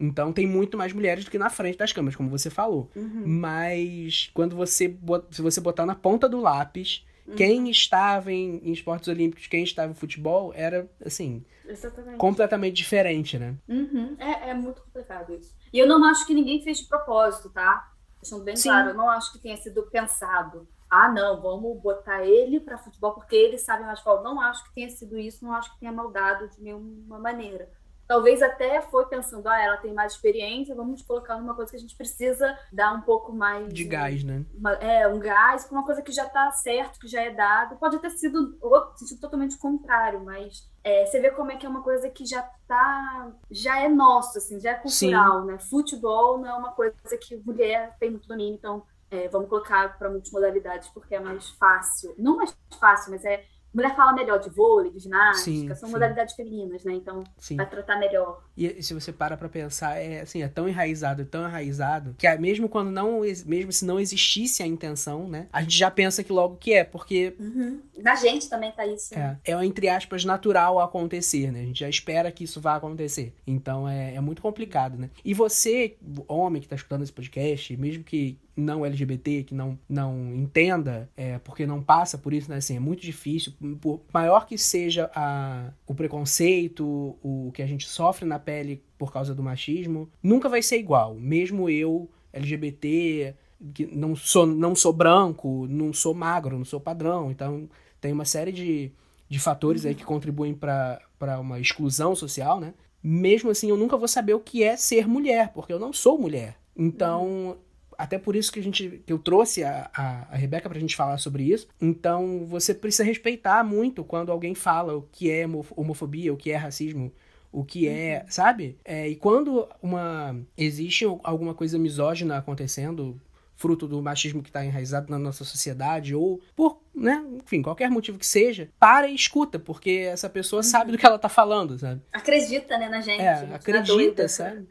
[0.00, 2.90] então tem muito mais mulheres do que na frente das câmeras, como você falou.
[2.94, 3.24] Uhum.
[3.26, 4.96] Mas quando você
[5.30, 7.34] se você botar na ponta do lápis uhum.
[7.34, 11.44] quem estava em, em, esportes olímpicos, quem estava em futebol, era assim.
[11.66, 12.16] Exatamente.
[12.16, 13.56] Completamente diferente, né?
[13.68, 14.16] Uhum.
[14.18, 15.54] É, é muito complicado isso.
[15.72, 17.92] E eu não acho que ninguém fez de propósito, tá?
[18.22, 18.68] Deixando bem Sim.
[18.68, 20.66] claro, eu não acho que tenha sido pensado.
[20.90, 24.22] Ah, não, vamos botar ele para futebol porque ele sabe mais futebol.
[24.22, 27.68] Não acho que tenha sido isso, não acho que tenha maldado de nenhuma maneira
[28.08, 31.80] talvez até foi pensando, ah, ela tem mais experiência, vamos colocar numa coisa que a
[31.80, 34.44] gente precisa dar um pouco mais de gás, né?
[34.54, 37.76] Uma, é, um gás, uma coisa que já está certo, que já é dado.
[37.76, 41.68] Pode ter sido outro sentido totalmente contrário, mas é, você vê como é que é
[41.68, 45.46] uma coisa que já tá, já é nosso, assim, já é cultural, Sim.
[45.46, 45.58] né?
[45.58, 50.10] Futebol não é uma coisa que mulher tem muito domínio, então é, vamos colocar para
[50.10, 52.14] multimodalidades porque é mais fácil.
[52.18, 55.92] Não mais fácil, mas é mulher fala melhor de vôlei, de ginástica, sim, são sim.
[55.92, 56.94] modalidades femininas, né?
[56.94, 57.56] Então sim.
[57.56, 58.42] vai tratar melhor.
[58.56, 62.28] E se você para pra pensar, é assim, é tão enraizado, é tão enraizado, que
[62.38, 65.48] mesmo quando não, mesmo se não existisse a intenção, né?
[65.52, 67.34] A gente já pensa que logo que é, porque...
[67.38, 67.80] Uhum.
[67.98, 69.14] Na gente também tá isso.
[69.14, 69.38] Né?
[69.44, 71.60] É, é entre aspas, natural acontecer, né?
[71.60, 73.34] A gente já espera que isso vá acontecer.
[73.46, 75.10] Então é, é muito complicado, né?
[75.24, 75.96] E você,
[76.26, 81.38] homem que tá escutando esse podcast, mesmo que não LGBT, que não, não entenda, é,
[81.38, 82.56] porque não passa por isso, né?
[82.56, 83.52] Assim, é muito difícil.
[83.80, 89.12] Por maior que seja a, o preconceito, o que a gente sofre na pele por
[89.12, 91.14] causa do machismo, nunca vai ser igual.
[91.14, 93.34] Mesmo eu, LGBT,
[93.72, 97.30] que não sou, não sou branco, não sou magro, não sou padrão.
[97.30, 97.68] Então,
[98.00, 98.90] tem uma série de,
[99.28, 101.00] de fatores aí que contribuem para
[101.40, 102.74] uma exclusão social, né?
[103.00, 106.18] Mesmo assim, eu nunca vou saber o que é ser mulher, porque eu não sou
[106.18, 106.56] mulher.
[106.76, 107.56] Então,
[107.98, 110.94] até por isso que a gente que eu trouxe a, a, a Rebeca pra gente
[110.94, 111.66] falar sobre isso.
[111.80, 115.44] Então você precisa respeitar muito quando alguém fala o que é
[115.76, 117.12] homofobia, o que é racismo,
[117.50, 118.30] o que é, uhum.
[118.30, 118.78] sabe?
[118.84, 123.20] É, e quando uma existe alguma coisa misógina acontecendo,
[123.56, 128.16] fruto do machismo que está enraizado na nossa sociedade, ou por, né, enfim, qualquer motivo
[128.16, 130.62] que seja, para e escuta, porque essa pessoa uhum.
[130.62, 132.00] sabe do que ela está falando, sabe?
[132.12, 133.20] Acredita, né, na gente.
[133.20, 134.68] É, acredita, sabe?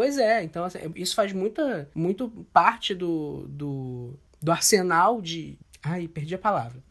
[0.00, 5.58] Pois é, então assim, isso faz muita, muito parte do, do, do arsenal de.
[5.82, 6.82] Ai, perdi a palavra.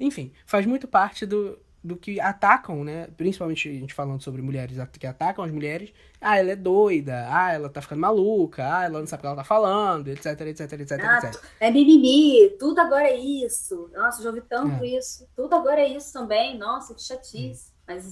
[0.00, 3.06] Enfim, faz muito parte do, do que atacam, né?
[3.16, 5.92] Principalmente a gente falando sobre mulheres que atacam as mulheres.
[6.20, 7.28] Ah, ela é doida.
[7.30, 8.64] Ah, ela tá ficando maluca.
[8.68, 11.42] Ah, ela não sabe o que ela tá falando, etc, etc, etc, ah, etc.
[11.60, 12.50] É mimimi.
[12.58, 13.88] Tudo agora é isso.
[13.94, 14.88] Nossa, já ouvi tanto é.
[14.88, 15.24] isso.
[15.36, 16.58] Tudo agora é isso também.
[16.58, 17.70] Nossa, que chatice.
[17.70, 17.76] Hum.
[17.86, 18.04] Mas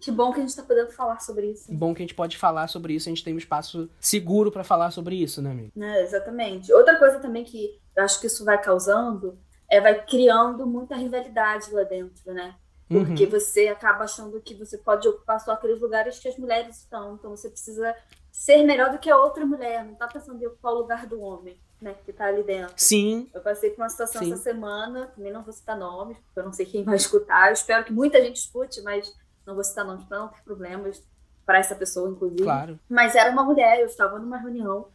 [0.00, 1.72] Que bom que a gente está podendo falar sobre isso.
[1.72, 4.64] Bom que a gente pode falar sobre isso, a gente tem um espaço seguro para
[4.64, 5.72] falar sobre isso, né, amigo?
[5.80, 6.72] É, exatamente.
[6.72, 9.38] Outra coisa também que eu acho que isso vai causando
[9.70, 12.54] é vai criando muita rivalidade lá dentro, né?
[12.88, 13.30] Porque uhum.
[13.30, 17.14] você acaba achando que você pode ocupar só aqueles lugares que as mulheres estão.
[17.14, 17.94] Então você precisa
[18.32, 19.84] ser melhor do que a outra mulher.
[19.84, 21.94] Não tá pensando em ocupar o lugar do homem, né?
[22.06, 22.72] Que tá ali dentro.
[22.76, 23.28] Sim.
[23.34, 24.32] Eu passei por uma situação Sim.
[24.32, 27.48] essa semana, também não vou citar nomes, porque eu não sei quem vai escutar.
[27.48, 29.14] Eu espero que muita gente escute, mas
[29.48, 31.02] não vou citar nomes para não ter problemas
[31.44, 32.44] para essa pessoa, inclusive.
[32.44, 32.78] Claro.
[32.88, 34.88] Mas era uma mulher, eu estava numa reunião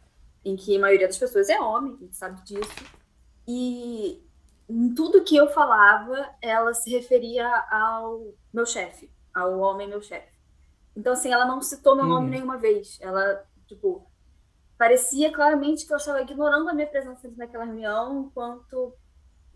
[0.44, 2.84] em que a maioria das pessoas é homem, a gente sabe disso.
[3.46, 4.24] E
[4.68, 10.32] em tudo que eu falava, ela se referia ao meu chefe, ao homem meu chefe.
[10.96, 12.30] Então, assim, ela não citou meu nome uhum.
[12.30, 12.98] nenhuma vez.
[13.00, 14.08] Ela, tipo,
[14.78, 18.94] parecia claramente que eu estava ignorando a minha presença naquela reunião, enquanto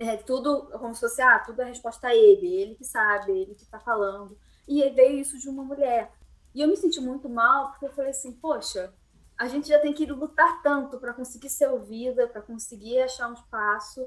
[0.01, 3.55] é, tudo, como se fosse, ah, tudo é resposta a ele, ele que sabe, ele
[3.55, 4.37] que está falando.
[4.69, 6.13] E veio isso de uma mulher.
[6.55, 8.93] E eu me senti muito mal, porque eu falei assim, poxa,
[9.37, 13.33] a gente já tem que lutar tanto para conseguir ser ouvida, para conseguir achar um
[13.33, 14.07] espaço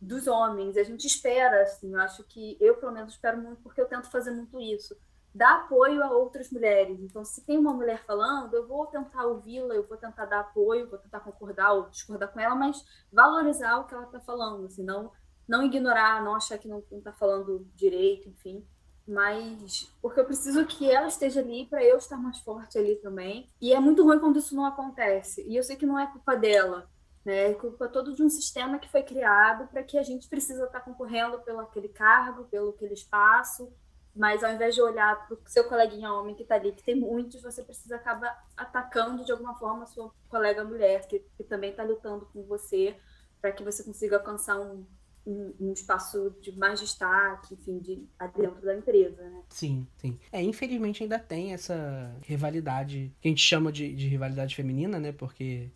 [0.00, 0.76] dos homens.
[0.76, 4.08] A gente espera, assim, eu acho que eu, pelo menos, espero muito, porque eu tento
[4.08, 4.96] fazer muito isso.
[5.34, 7.00] Dar apoio a outras mulheres.
[7.00, 10.88] Então, se tem uma mulher falando, eu vou tentar ouvi-la, eu vou tentar dar apoio,
[10.88, 14.84] vou tentar concordar ou discordar com ela, mas valorizar o que ela está falando, assim,
[14.84, 15.10] não,
[15.46, 18.64] não ignorar, não achar que não está falando direito, enfim
[19.08, 23.48] mas porque eu preciso que ela esteja ali para eu estar mais forte ali também.
[23.58, 25.42] E é muito ruim quando isso não acontece.
[25.48, 26.86] E eu sei que não é culpa dela,
[27.24, 27.52] né?
[27.52, 30.80] É culpa todo de um sistema que foi criado para que a gente precisa estar
[30.80, 33.72] concorrendo pelo aquele cargo, pelo aquele espaço.
[34.14, 36.94] Mas ao invés de olhar para o seu coleguinha homem que está ali, que tem
[36.94, 41.70] muitos, você precisa acabar atacando de alguma forma a sua colega mulher, que, que também
[41.70, 42.94] está lutando com você,
[43.40, 44.84] para que você consiga alcançar um,
[45.28, 48.02] um, um, espaço de mais destaque, enfim, de,
[48.36, 49.42] dentro da empresa, né?
[49.50, 50.18] Sim, sim.
[50.32, 55.12] É, infelizmente ainda tem essa rivalidade, que a gente chama de, de rivalidade feminina, né?
[55.12, 55.68] Porque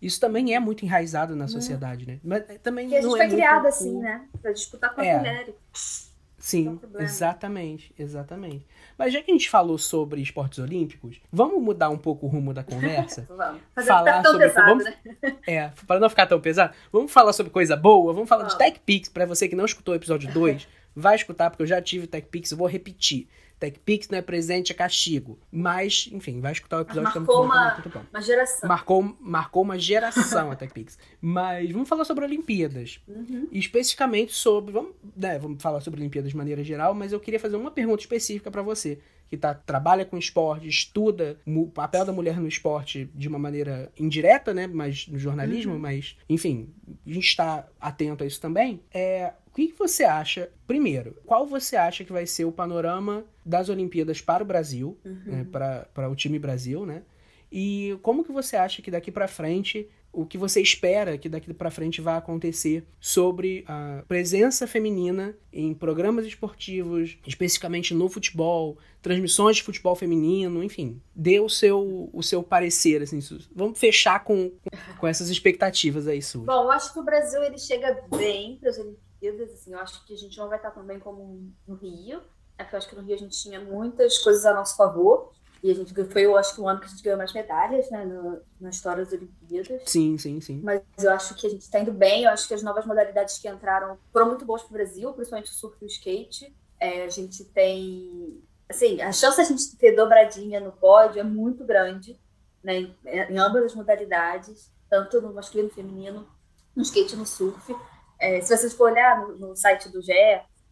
[0.00, 1.48] isso também é muito enraizado na uhum.
[1.48, 2.20] sociedade, né?
[2.24, 3.68] Mas é, também que a gente não foi é criada muito...
[3.68, 4.26] assim, né?
[4.40, 5.18] Pra disputar com é.
[5.18, 6.15] mulheres.
[6.46, 8.64] Sim, exatamente, exatamente.
[8.96, 12.54] Mas já que a gente falou sobre esportes olímpicos, vamos mudar um pouco o rumo
[12.54, 13.26] da conversa?
[13.36, 13.60] vamos.
[13.74, 14.84] Fazer falar tão sobre pesado, vamos...
[14.84, 14.94] né?
[15.44, 18.56] É, para não ficar tão pesado, vamos falar sobre coisa boa, vamos falar vamos.
[18.56, 21.82] de TechPix, para você que não escutou o episódio 2, vai escutar porque eu já
[21.82, 23.26] tive TechPix, eu vou repetir.
[23.58, 25.38] TechPix não é presente, é castigo.
[25.50, 27.82] Mas, enfim, vai escutar o episódio que marcou uma,
[28.12, 28.68] uma geração.
[28.68, 30.98] Marcou, marcou uma geração a TechPix.
[31.20, 33.00] Mas vamos falar sobre Olimpíadas.
[33.08, 33.48] Uhum.
[33.50, 34.72] Especificamente sobre.
[34.72, 38.02] Vamos, né, vamos falar sobre Olimpíadas de maneira geral, mas eu queria fazer uma pergunta
[38.02, 38.98] específica para você
[39.28, 43.90] que tá, trabalha com esporte, estuda o papel da mulher no esporte de uma maneira
[43.98, 44.66] indireta, né?
[44.66, 45.78] Mas no jornalismo, uhum.
[45.78, 46.72] mas, enfim,
[47.04, 48.80] a gente está atento a isso também.
[48.92, 50.50] É, o que, que você acha?
[50.66, 55.22] Primeiro, qual você acha que vai ser o panorama das Olimpíadas para o Brasil, uhum.
[55.24, 57.02] né, para o time Brasil, né?
[57.50, 61.52] E como que você acha que daqui para frente o que você espera que daqui
[61.54, 69.56] para frente vai acontecer sobre a presença feminina em programas esportivos, especificamente no futebol, transmissões
[69.56, 73.20] de futebol feminino, enfim, dê o seu, o seu parecer, assim,
[73.54, 74.52] vamos fechar com,
[74.98, 76.46] com essas expectativas aí suas.
[76.46, 80.04] Bom, eu acho que o Brasil ele chega bem para as Olimpíadas, assim, eu acho
[80.06, 82.22] que a gente não vai estar tão bem como no Rio,
[82.58, 85.32] é porque eu acho que no Rio a gente tinha muitas coisas a nosso favor,
[85.62, 87.90] e a gente foi, eu acho que o ano que a gente ganhou mais medalhas,
[87.90, 89.82] né, no, na história das Olimpíadas.
[89.86, 90.60] Sim, sim, sim.
[90.62, 93.38] Mas eu acho que a gente está indo bem, eu acho que as novas modalidades
[93.38, 96.54] que entraram foram muito boas para o Brasil, principalmente o surf e o skate.
[96.78, 101.24] É, a gente tem, assim, a chance de a gente ter dobradinha no pódio é
[101.24, 102.20] muito grande,
[102.62, 106.28] né, em, em ambas as modalidades, tanto no masculino e feminino,
[106.76, 107.74] no skate e no surf.
[108.18, 110.12] É, se vocês for olhar no, no site do GE,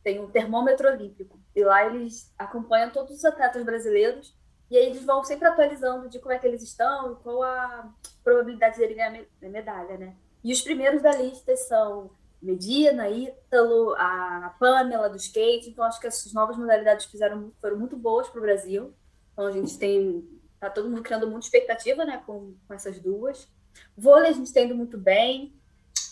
[0.03, 4.35] tem um termômetro olímpico, e lá eles acompanham todos os atletas brasileiros
[4.71, 7.93] e aí eles vão sempre atualizando de como é que eles estão, qual a
[8.23, 10.17] probabilidade de ganhar medalha, né?
[10.43, 12.11] E os primeiros da lista são
[12.43, 15.71] Medina, Ítalo, a Pamela do skate.
[15.71, 18.95] Então acho que essas novas modalidades fizeram, foram muito boas para o Brasil.
[19.33, 20.29] Então a gente tem
[20.59, 23.49] tá todo mundo criando muita expectativa, né, com, com essas duas.
[23.97, 25.55] Vôlei a gente está indo muito bem.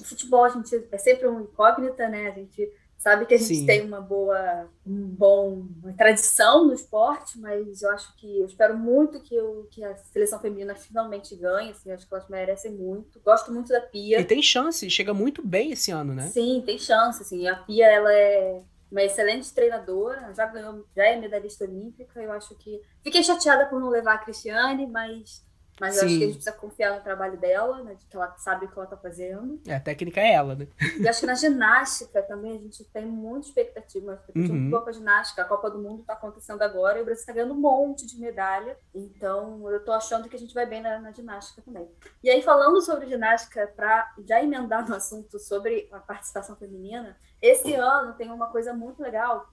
[0.00, 2.28] O futebol a gente é sempre uma incógnita, né?
[2.28, 2.70] A gente
[3.02, 3.66] sabe que a gente Sim.
[3.66, 8.76] tem uma boa, um bom, uma tradição no esporte, mas eu acho que eu espero
[8.76, 13.18] muito que, eu, que a seleção feminina finalmente ganhe, assim, acho que elas merecem muito.
[13.20, 14.20] Gosto muito da Pia.
[14.20, 16.28] E tem chance, chega muito bem esse ano, né?
[16.28, 17.48] Sim, tem chance, assim.
[17.48, 22.22] A Pia ela é uma excelente treinadora, já ganhou, já é medalhista olímpica.
[22.22, 25.44] Eu acho que fiquei chateada por não levar a Cristiane, mas
[25.80, 27.94] Mas eu acho que a gente precisa confiar no trabalho dela, né?
[27.94, 29.60] De que ela sabe o que ela tá fazendo.
[29.66, 30.68] É, a técnica é ela, né?
[31.00, 34.92] E acho que na ginástica também a gente tem muita expectativa, expectativa uhum.
[34.92, 35.42] ginástica.
[35.42, 38.18] A Copa do Mundo tá acontecendo agora e o Brasil tá ganhando um monte de
[38.20, 38.76] medalha.
[38.94, 41.90] Então eu tô achando que a gente vai bem na, na ginástica também.
[42.22, 47.74] E aí, falando sobre ginástica, pra já emendar no assunto sobre a participação feminina, esse
[47.74, 49.48] ano tem uma coisa muito legal,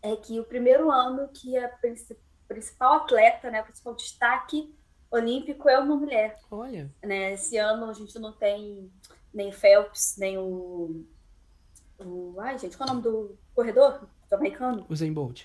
[0.00, 1.68] é que o primeiro ano que a
[2.46, 4.74] principal atleta, né, o principal destaque
[5.10, 6.38] olímpico é uma mulher.
[6.50, 6.90] Olha.
[7.02, 7.32] Né?
[7.34, 8.90] Esse ano a gente não tem
[9.32, 11.04] nem Phelps, nem o,
[11.98, 12.34] o.
[12.40, 14.86] Ai, gente, qual é o nome do corredor americano?
[14.88, 15.44] O Zen Bolt.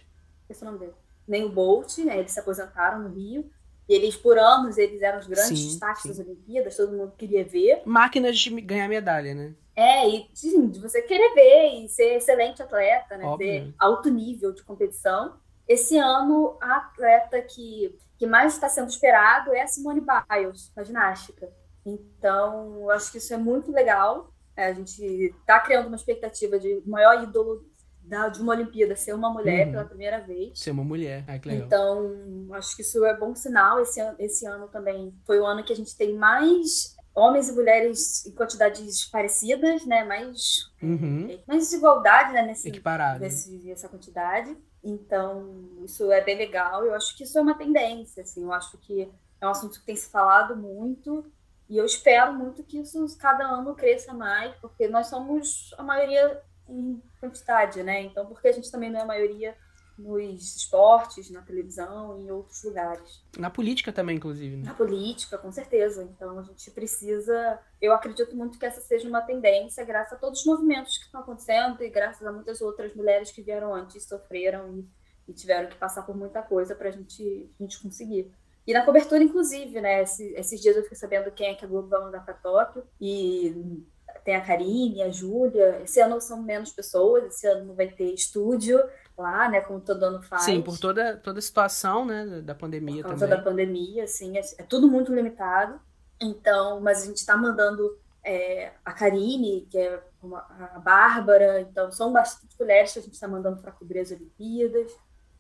[0.50, 0.94] Esse é o nome dele.
[1.28, 2.20] Nem o Bolt, né?
[2.20, 3.50] Eles se aposentaram no Rio.
[3.88, 6.10] E eles, por anos, eles eram os grandes sim, destaques sim.
[6.10, 7.82] das Olimpíadas, todo mundo queria ver.
[7.86, 9.54] Máquinas de ganhar medalha, né?
[9.76, 13.26] É, e sim, de você querer ver e ser excelente atleta, né?
[13.26, 13.48] Óbvio.
[13.48, 15.36] Ter alto nível de competição.
[15.68, 20.84] Esse ano, a atleta que que mais está sendo esperado é a Simone Biles, na
[20.84, 21.52] ginástica.
[21.86, 24.34] Então, eu acho que isso é muito legal.
[24.56, 27.66] É, a gente está criando uma expectativa de maior ídolo
[28.02, 29.72] da, de uma Olimpíada ser uma mulher uhum.
[29.74, 30.58] pela primeira vez.
[30.58, 31.66] Ser uma mulher, é que legal.
[31.66, 33.82] Então, acho que isso é bom sinal.
[33.82, 38.26] Esse, esse ano também foi o ano que a gente tem mais homens e mulheres
[38.26, 40.06] em quantidades parecidas, né?
[40.06, 41.28] Mais, uhum.
[41.46, 42.44] mais desigualdade, né?
[42.44, 43.20] Nesse, Equiparado.
[43.20, 44.56] Nesse, nessa quantidade.
[44.84, 46.86] Então, isso é bem legal.
[46.86, 48.44] Eu acho que isso é uma tendência, assim.
[48.44, 49.10] Eu acho que
[49.40, 51.32] é um assunto que tem se falado muito
[51.70, 56.42] e eu espero muito que isso cada ano cresça mais, porque nós somos a maioria
[56.68, 58.02] em quantidade, né?
[58.02, 59.56] Então, porque a gente também não é a maioria
[59.98, 63.24] nos esportes, na televisão e em outros lugares.
[63.38, 64.58] Na política também, inclusive.
[64.58, 64.64] Né?
[64.66, 66.04] Na política, com certeza.
[66.04, 67.60] Então a gente precisa.
[67.82, 71.22] Eu acredito muito que essa seja uma tendência, graças a todos os movimentos que estão
[71.22, 75.78] acontecendo e graças a muitas outras mulheres que vieram antes, sofreram e, e tiveram que
[75.78, 78.32] passar por muita coisa para gente, a gente conseguir.
[78.66, 80.02] E na cobertura, inclusive, né?
[80.02, 82.84] Esses, esses dias eu fiquei sabendo quem é que a Globo vai mandar para Tóquio.
[83.00, 83.84] E
[84.24, 85.82] tem a Karine, a Júlia.
[85.84, 88.80] Esse ano são menos pessoas, esse ano não vai ter estúdio
[89.18, 90.44] lá, né, como todo ano faz.
[90.44, 93.38] Sim, por toda, toda a situação, né, da pandemia por causa também.
[93.38, 95.80] da pandemia, assim, é, é, tudo muito limitado.
[96.20, 100.40] Então, mas a gente está mandando é, a Karine, que é uma,
[100.74, 104.92] a Bárbara, então são bastante mulheres que a gente está mandando para cobrir as Olimpíadas.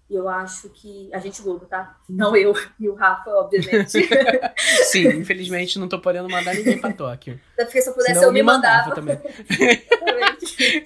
[0.09, 1.09] E eu acho que.
[1.13, 1.97] A gente Globo, tá?
[2.09, 3.99] Não eu e o Rafa, obviamente.
[4.83, 7.39] Sim, infelizmente não tô podendo mandar ninguém pra Tóquio.
[7.55, 8.89] Porque se eu pudesse, Senão eu me mandava.
[8.89, 9.21] mandava também.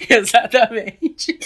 [0.09, 1.39] Exatamente.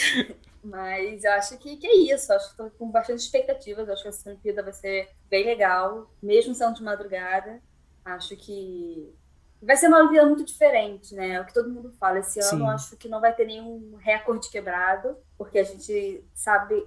[0.64, 2.32] Mas eu acho que, que é isso.
[2.32, 3.88] Eu acho que estou com bastante expectativas.
[3.88, 7.62] Eu acho que essa Olimpíada vai ser bem legal, mesmo sendo de madrugada.
[8.06, 9.14] Acho que
[9.62, 11.32] vai ser uma Olimpíada muito diferente, né?
[11.32, 12.20] É o que todo mundo fala.
[12.20, 12.60] Esse ano Sim.
[12.60, 16.84] eu acho que não vai ter nenhum recorde quebrado, porque a gente sabe.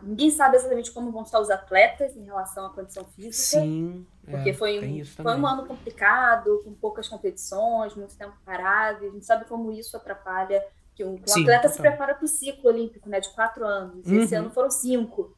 [0.00, 3.60] Ninguém sabe exatamente como vão estar os atletas em relação à condição física.
[3.60, 4.06] Sim.
[4.24, 9.04] Porque é, foi, foi um ano complicado, com poucas competições, muito tempo parado.
[9.04, 10.64] A gente sabe como isso atrapalha
[10.94, 13.20] que Sim, atleta se prepara para o ciclo olímpico, né?
[13.20, 14.06] De quatro anos.
[14.06, 14.20] Uhum.
[14.20, 15.36] Esse ano foram cinco.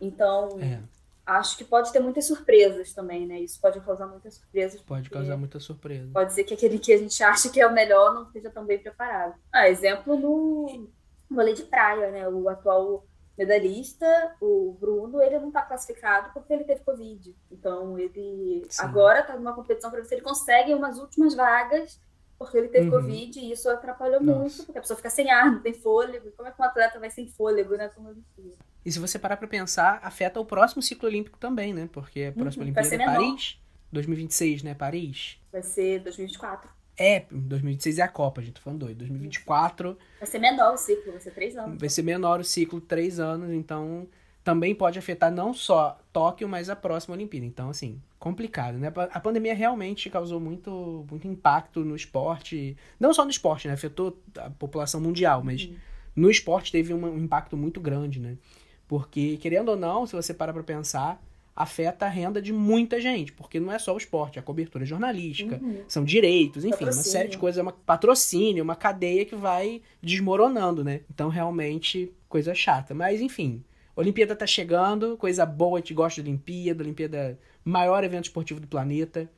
[0.00, 0.80] Então, é.
[1.26, 3.40] acho que pode ter muitas surpresas também, né?
[3.40, 4.80] Isso pode causar muitas surpresas.
[4.82, 6.10] Pode causar muita surpresa.
[6.12, 8.64] Pode ser que aquele que a gente acha que é o melhor não esteja tão
[8.64, 9.34] bem preparado.
[9.52, 10.88] Ah, exemplo no
[11.30, 12.28] vôlei de praia, né?
[12.28, 13.06] O atual
[13.38, 17.34] medalhista, o Bruno, ele não está classificado porque ele teve Covid.
[17.50, 18.82] Então, ele Sim.
[18.82, 21.98] agora está numa competição para ver se ele consegue umas últimas vagas
[22.40, 23.02] porque ele teve uhum.
[23.02, 24.38] Covid e isso atrapalhou Nossa.
[24.38, 26.30] muito, porque a pessoa fica sem ar, não tem fôlego.
[26.34, 27.90] Como é que um atleta vai sem fôlego, né?
[27.90, 28.16] Como
[28.82, 31.86] e se você parar para pensar, afeta o próximo ciclo olímpico também, né?
[31.92, 32.72] Porque a próxima uhum.
[32.72, 33.60] Olimpíada é Paris,
[33.92, 34.72] 2026, né?
[34.72, 35.38] Paris.
[35.52, 36.70] Vai ser 2024.
[36.96, 38.96] É, 2026 é a Copa, a gente tá falando doido.
[39.00, 39.98] 2024.
[40.18, 41.78] Vai ser menor o ciclo, vai ser três anos.
[41.78, 44.08] Vai ser menor o ciclo, três anos, então
[44.42, 47.46] também pode afetar não só Tóquio, mas a próxima Olimpíada.
[47.46, 48.92] Então, assim, complicado, né?
[49.12, 53.74] A pandemia realmente causou muito, muito impacto no esporte, não só no esporte, né?
[53.74, 55.74] Afetou a população mundial, mas uhum.
[56.16, 58.36] no esporte teve um impacto muito grande, né?
[58.88, 61.22] Porque, querendo ou não, se você para pra pensar,
[61.54, 64.84] afeta a renda de muita gente, porque não é só o esporte, é a cobertura
[64.84, 65.82] jornalística, uhum.
[65.86, 66.98] são direitos, enfim, patrocínio.
[66.98, 71.02] uma série de coisas, é uma patrocínio, uma cadeia que vai desmoronando, né?
[71.10, 72.94] Então, realmente, coisa chata.
[72.94, 73.62] Mas, enfim,
[73.96, 78.66] Olimpíada tá chegando, coisa boa, a gente gosta de Olimpíada, Olimpíada maior evento esportivo do
[78.66, 79.30] planeta.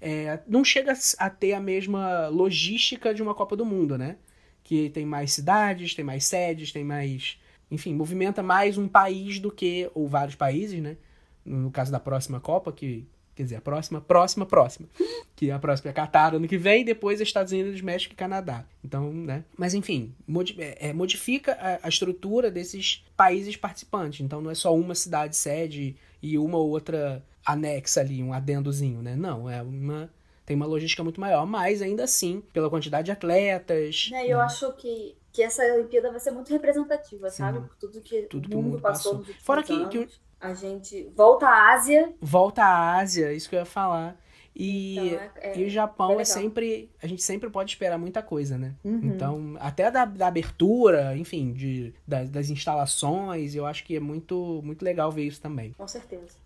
[0.00, 4.16] É, não chega a ter a mesma logística de uma Copa do Mundo, né?
[4.62, 7.38] Que tem mais cidades, tem mais sedes, tem mais.
[7.70, 9.90] Enfim, movimenta mais um país do que.
[9.94, 10.96] ou vários países, né?
[11.44, 14.88] No caso da próxima Copa, que Quer dizer, a próxima, próxima, próxima.
[15.34, 18.64] Que a próxima é Catar ano que vem, depois Estados Unidos, México e Canadá.
[18.84, 19.44] Então, né?
[19.56, 20.14] Mas enfim,
[20.58, 24.20] é, é, modifica a, a, estrutura desses países participantes.
[24.20, 29.00] Então não é só uma cidade sede e uma ou outra anexa ali, um adendozinho,
[29.00, 29.16] né?
[29.16, 30.10] Não, é uma
[30.50, 34.10] tem uma logística muito maior, mas ainda assim, pela quantidade de atletas.
[34.12, 34.42] É, eu né?
[34.42, 37.36] acho que, que essa Olimpíada vai ser muito representativa, Sim.
[37.36, 37.60] sabe?
[37.60, 39.34] Por tudo que Tudo o mundo mundo passou passou.
[39.40, 40.08] Fora que- que
[40.40, 42.12] A gente volta à Ásia.
[42.20, 44.16] Volta à Ásia, isso que eu ia falar.
[44.56, 46.90] E, Então, é- é- e o Japão é é, sempre.
[47.02, 48.74] A gente sempre pode esperar muita coisa, né?
[48.84, 49.00] Uhum.
[49.04, 54.60] Então, até da, da abertura, enfim, de, da- das instalações, eu acho que é muito,
[54.64, 55.72] muito legal ver isso também.
[55.78, 56.36] Com certeza.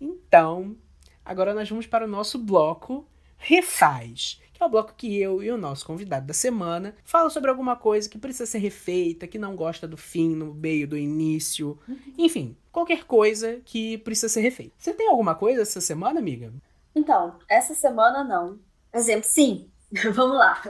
[0.00, 0.76] Então,
[1.24, 3.06] agora nós vamos para o nosso bloco
[3.38, 7.50] Refaz, que é o bloco que eu e o nosso convidado da semana falam sobre
[7.50, 11.78] alguma coisa que precisa ser refeita, que não gosta do fim, no meio, do início,
[12.16, 14.72] enfim, qualquer coisa que precisa ser refeita.
[14.78, 16.50] Você tem alguma coisa essa semana, amiga?
[16.94, 18.58] Então, essa semana não.
[18.94, 19.70] Exemplo, sim.
[20.14, 20.62] Vamos lá.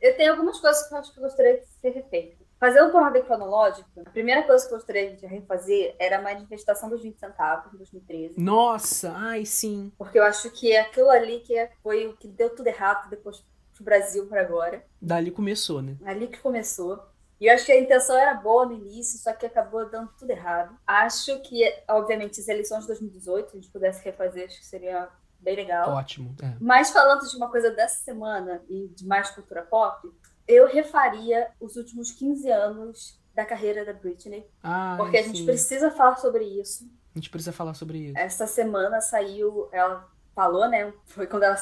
[0.00, 2.41] Eu tenho algumas coisas que eu acho que eu gostaria de ser refeita.
[2.62, 6.88] Fazendo por ordem cronológica, a primeira coisa que eu gostaria de refazer era a manifestação
[6.88, 8.40] dos 20 centavos, em 2013.
[8.40, 9.90] Nossa, ai sim.
[9.98, 13.44] Porque eu acho que é aquilo ali que foi o que deu tudo errado depois
[13.74, 14.86] pro Brasil para agora.
[15.00, 15.96] Dali começou, né?
[16.04, 17.04] Ali que começou.
[17.40, 20.30] E eu acho que a intenção era boa no início, só que acabou dando tudo
[20.30, 20.78] errado.
[20.86, 25.08] Acho que, obviamente, as eleições de 2018, se a gente pudesse refazer, acho que seria
[25.40, 25.90] bem legal.
[25.90, 26.32] Ótimo.
[26.40, 26.54] É.
[26.60, 30.08] Mas falando de uma coisa dessa semana e de mais cultura pop,
[30.46, 35.46] eu refaria os últimos 15 anos da carreira da Britney, Ai, porque a gente sim.
[35.46, 36.84] precisa falar sobre isso.
[37.14, 38.18] A gente precisa falar sobre isso.
[38.18, 40.92] Essa semana saiu, ela falou, né?
[41.06, 41.56] Foi quando ela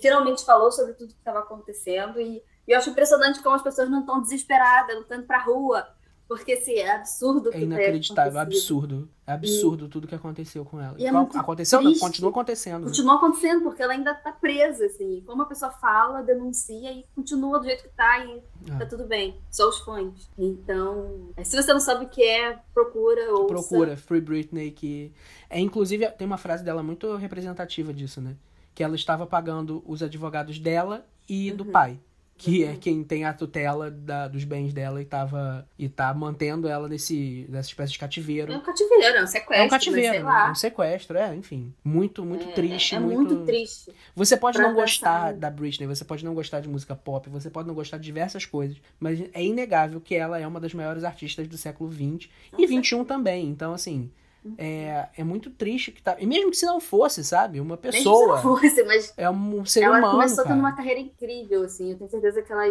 [0.00, 3.88] finalmente falou sobre tudo que estava acontecendo e, e eu acho impressionante como as pessoas
[3.88, 5.86] não estão desesperadas, indo pra rua,
[6.28, 9.08] porque assim, é absurdo É tem inacreditável, absurdo.
[9.26, 10.94] É absurdo tudo que aconteceu com ela.
[10.98, 12.00] E é aconteceu, não, triste.
[12.04, 12.80] continua acontecendo.
[12.80, 12.86] né?
[12.86, 15.22] Continua acontecendo, porque ela ainda tá presa, assim.
[15.26, 18.78] Como a pessoa fala, denuncia e continua do jeito que tá e Ah.
[18.78, 19.36] tá tudo bem.
[19.50, 20.28] Só os fãs.
[20.38, 25.12] Então, é, se você não sabe o que é, procura ou Procura Free Britney, que.
[25.48, 28.36] É, inclusive, tem uma frase dela muito representativa disso, né?
[28.74, 31.72] Que ela estava pagando os advogados dela e do Uhum.
[31.72, 32.00] pai.
[32.38, 35.68] Que é quem tem a tutela da- dos bens dela e tava.
[35.76, 38.52] E tá mantendo ela nesse, nessa espécie de cativeiro.
[38.52, 39.54] É um cativeiro, é um sequestro.
[39.54, 40.24] É um cativeiro, sei né?
[40.24, 40.46] lá.
[40.46, 41.74] é um sequestro, é, enfim.
[41.82, 42.94] Muito, muito É- triste.
[42.94, 43.34] É, muito...
[43.34, 43.92] muito triste.
[44.14, 47.66] Você pode não gostar da Britney, você pode não gostar de música pop, você pode
[47.66, 51.48] não gostar de diversas coisas, mas é inegável que ela é uma das maiores artistas
[51.48, 53.46] do século XX e XXI também.
[53.48, 54.10] Então, assim.
[54.56, 56.16] É, é muito triste que tá.
[56.18, 57.60] E mesmo que se não fosse, sabe?
[57.60, 58.36] Uma Nem se pessoa.
[58.36, 60.12] não fosse, mas É um ser ela humano.
[60.14, 60.48] começou cara.
[60.48, 61.90] tendo uma carreira incrível, assim.
[61.92, 62.64] Eu tenho certeza que ela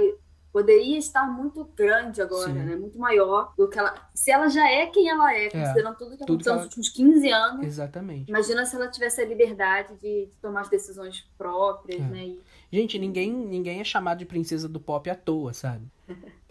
[0.52, 2.54] poderia estar muito grande agora, Sim.
[2.54, 2.76] né?
[2.76, 3.94] Muito maior do que ela.
[4.16, 6.66] Se ela já é quem ela é, considerando tudo que Tudo que aconteceu ela- nos
[6.66, 7.66] últimos 15 anos.
[7.66, 8.30] Exatamente.
[8.30, 12.04] Imagina se ela tivesse a liberdade de, de tomar as decisões próprias, É.
[12.04, 12.24] né?
[12.26, 12.40] E-
[12.72, 15.86] Gente, ninguém, ninguém é chamado de princesa do pop à toa, sabe?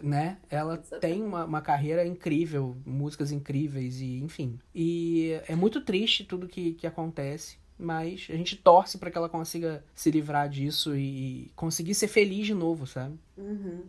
[0.01, 0.37] Né?
[0.49, 1.01] Ela Exatamente.
[1.01, 4.59] tem uma, uma carreira incrível, músicas incríveis e enfim.
[4.73, 9.29] E é muito triste tudo que, que acontece, mas a gente torce pra que ela
[9.29, 13.17] consiga se livrar disso e conseguir ser feliz de novo, sabe?
[13.37, 13.83] Uhum.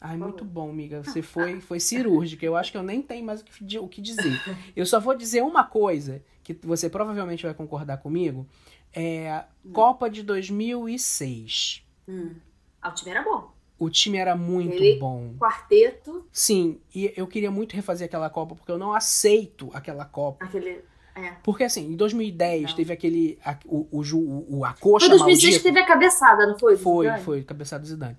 [0.00, 1.02] Ai, muito bom, amiga.
[1.04, 2.44] Você foi, foi cirúrgica.
[2.44, 4.32] Eu acho que eu nem tenho mais o que, o que dizer.
[4.74, 8.46] Eu só vou dizer uma coisa que você provavelmente vai concordar comigo.
[8.92, 11.86] É Copa de 2006.
[12.08, 12.34] Hum.
[12.80, 13.52] Ah, o time era bom.
[13.82, 15.34] O time era muito Ele- bom.
[15.38, 20.44] Quarteto, Sim, e eu queria muito refazer aquela Copa porque eu não aceito aquela Copa.
[20.44, 20.80] aquele.
[21.14, 21.32] É.
[21.42, 22.76] Porque assim, em 2010 Não.
[22.76, 23.38] teve aquele.
[23.44, 25.64] a- o, o, o, a coxa 2006 que maldita.
[25.64, 26.76] teve a cabeçada, não foi?
[26.76, 27.22] Foi, Zidane?
[27.24, 28.16] foi, cabeçada do Zidane.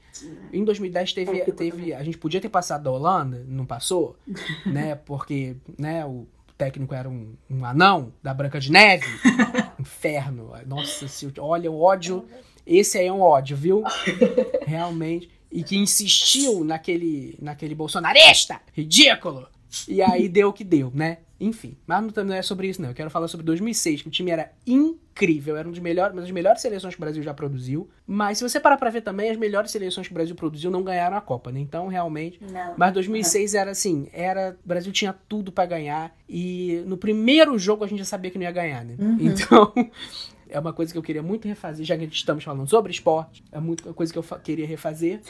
[0.51, 4.15] Em 2010 teve, É, teve a gente podia ter passado da Holanda, não passou,
[4.65, 4.93] né?
[4.95, 9.07] Porque, né, o técnico era um, um anão da Branca de Neve.
[9.79, 10.51] Inferno.
[10.67, 12.25] Nossa, se, olha o ódio,
[12.65, 13.83] esse aí é um ódio, viu?
[14.67, 15.31] Realmente.
[15.53, 19.47] E que insistiu naquele, naquele bolsonarista ridículo.
[19.87, 21.19] E aí deu o que deu, né?
[21.39, 22.89] Enfim, mas não, não é sobre isso não.
[22.89, 26.21] Eu quero falar sobre 2006, que o time era incrível, era um dos melhores, uma
[26.21, 27.89] das melhores seleções que o Brasil já produziu.
[28.07, 30.83] Mas se você parar pra ver também, as melhores seleções que o Brasil produziu não
[30.83, 31.59] ganharam a Copa, né?
[31.59, 32.75] Então, realmente, Não.
[32.77, 37.83] mas 2006 era assim, era o Brasil tinha tudo pra ganhar e no primeiro jogo
[37.83, 38.95] a gente já sabia que não ia ganhar, né?
[38.97, 39.17] Uhum.
[39.19, 39.73] Então,
[40.53, 43.59] é uma coisa que eu queria muito refazer, já que estamos falando sobre esporte, é
[43.59, 45.21] muita coisa que eu queria refazer.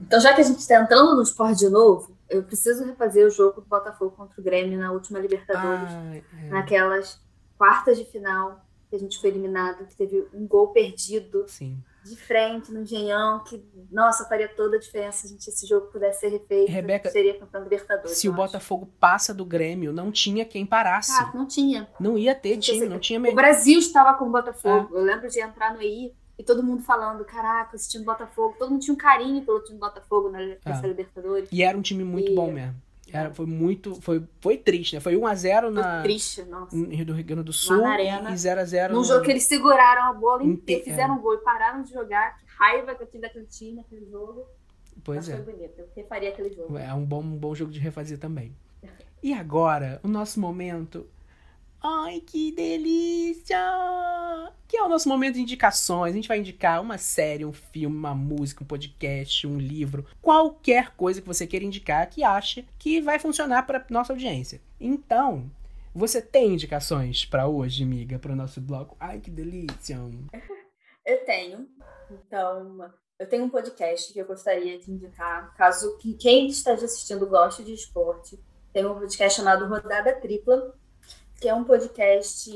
[0.00, 3.30] Então, já que a gente está entrando no esporte de novo, eu preciso refazer o
[3.30, 5.90] jogo do Botafogo contra o Grêmio na última Libertadores.
[5.90, 7.20] Ah, é, naquelas
[7.56, 11.76] quartas de final que a gente foi eliminado, que teve um gol perdido sim.
[12.04, 15.86] De frente no Engenhão, que, nossa, faria toda a diferença se a gente, esse jogo
[15.88, 16.70] pudesse ser refeito.
[16.70, 18.16] Rebeca, seria campeão Libertadores.
[18.16, 18.36] Se o acho.
[18.42, 21.12] Botafogo passa do Grêmio, não tinha quem parasse.
[21.12, 21.88] Ah, não tinha.
[22.00, 23.34] Não ia ter Não tinha time, não tinha O meio.
[23.34, 24.96] Brasil estava com o Botafogo.
[24.96, 24.98] É.
[25.00, 28.54] Eu lembro de entrar no EI e todo mundo falando: caraca, esse time do Botafogo.
[28.58, 30.88] Todo mundo tinha um carinho pelo time do Botafogo na- nessa É.
[30.88, 31.48] Libertadores.
[31.52, 32.74] E era um time muito E- bom mesmo.
[33.12, 33.94] Era, foi muito.
[34.00, 35.00] Foi, foi triste, né?
[35.00, 35.94] Foi 1x0 na.
[35.94, 36.76] Foi triste, nossa.
[36.76, 37.78] No Rio Grande do Sul.
[37.78, 38.30] na Arena.
[38.30, 39.04] E 0x0 Num no...
[39.04, 42.36] jogo que eles seguraram a bola Inte- inteira, fizeram um gol e pararam de jogar.
[42.38, 44.44] Que raiva que eu tive daquele time, naquele jogo.
[45.04, 45.42] Pois Mas é.
[45.42, 45.78] foi bonito.
[45.78, 46.76] Eu refaria aquele jogo.
[46.76, 48.54] É um bom, um bom jogo de refazer também.
[49.22, 51.06] E agora, o nosso momento.
[51.80, 53.56] Ai, que delícia!
[54.66, 56.12] Que é o nosso momento de indicações.
[56.12, 60.94] A gente vai indicar uma série, um filme, uma música, um podcast, um livro, qualquer
[60.96, 64.60] coisa que você queira indicar que ache que vai funcionar para nossa audiência.
[64.80, 65.50] Então,
[65.94, 68.96] você tem indicações para hoje, amiga, para o nosso bloco?
[68.98, 69.98] Ai, que delícia!
[71.06, 71.66] Eu tenho.
[72.10, 77.26] Então, eu tenho um podcast que eu gostaria de indicar, caso que quem esteja assistindo
[77.26, 78.38] goste de esporte.
[78.74, 80.74] Tem um podcast chamado Rodada Tripla,
[81.40, 82.50] que é um podcast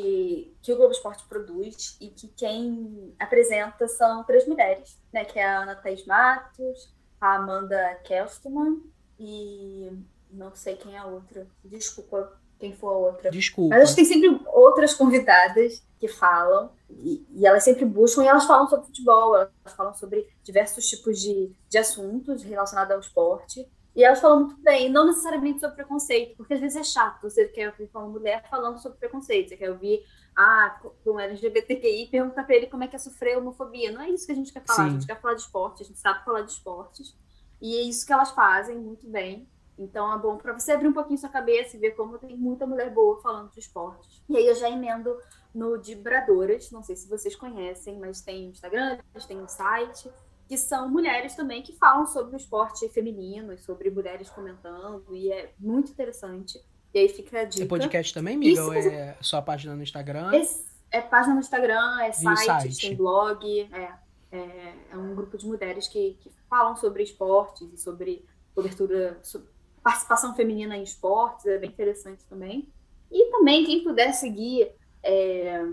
[0.60, 5.24] que o Globo Esporte produz e que quem apresenta são três mulheres, né?
[5.24, 8.82] Que é a Ana Thaís Matos, a Amanda Kelsterman
[9.18, 9.90] e
[10.30, 11.46] não sei quem é a outra.
[11.64, 13.30] Desculpa quem for a outra.
[13.30, 13.76] Desculpa.
[13.76, 18.68] Mas tem sempre outras convidadas que falam, e, e elas sempre buscam, e elas falam
[18.68, 23.68] sobre futebol, elas falam sobre diversos tipos de, de assuntos relacionados ao esporte.
[23.94, 27.46] E elas falam muito bem, não necessariamente sobre preconceito, porque às vezes é chato você
[27.48, 30.02] quer ouvir uma mulher falando sobre preconceito, você quer ouvir
[30.34, 33.92] ah, com LGBTQI, perguntar pra ele como é que é sofrer homofobia.
[33.92, 34.88] Não é isso que a gente quer falar, Sim.
[34.88, 37.14] a gente quer falar de esporte, a gente sabe falar de esportes,
[37.60, 39.46] e é isso que elas fazem muito bem.
[39.78, 42.66] Então é bom para você abrir um pouquinho sua cabeça e ver como tem muita
[42.66, 44.22] mulher boa falando de esportes.
[44.28, 45.16] E aí eu já emendo
[45.54, 50.10] no Dibradoras, não sei se vocês conhecem, mas tem Instagram, tem um site,
[50.52, 55.32] que são mulheres também que falam sobre o esporte feminino e sobre mulheres comentando, e
[55.32, 56.60] é muito interessante.
[56.92, 57.64] E aí fica a dica.
[57.64, 58.62] É podcast também, amiga?
[58.62, 60.30] Ou é só a página no Instagram?
[60.34, 62.80] Esse- é página no Instagram, é site, site?
[62.82, 63.94] tem blog, é,
[64.30, 68.22] é, é um grupo de mulheres que, que falam sobre esportes e sobre
[68.54, 69.48] cobertura, sobre
[69.82, 72.68] participação feminina em esportes, é bem interessante também.
[73.10, 74.70] E também, quem puder seguir
[75.02, 75.64] é,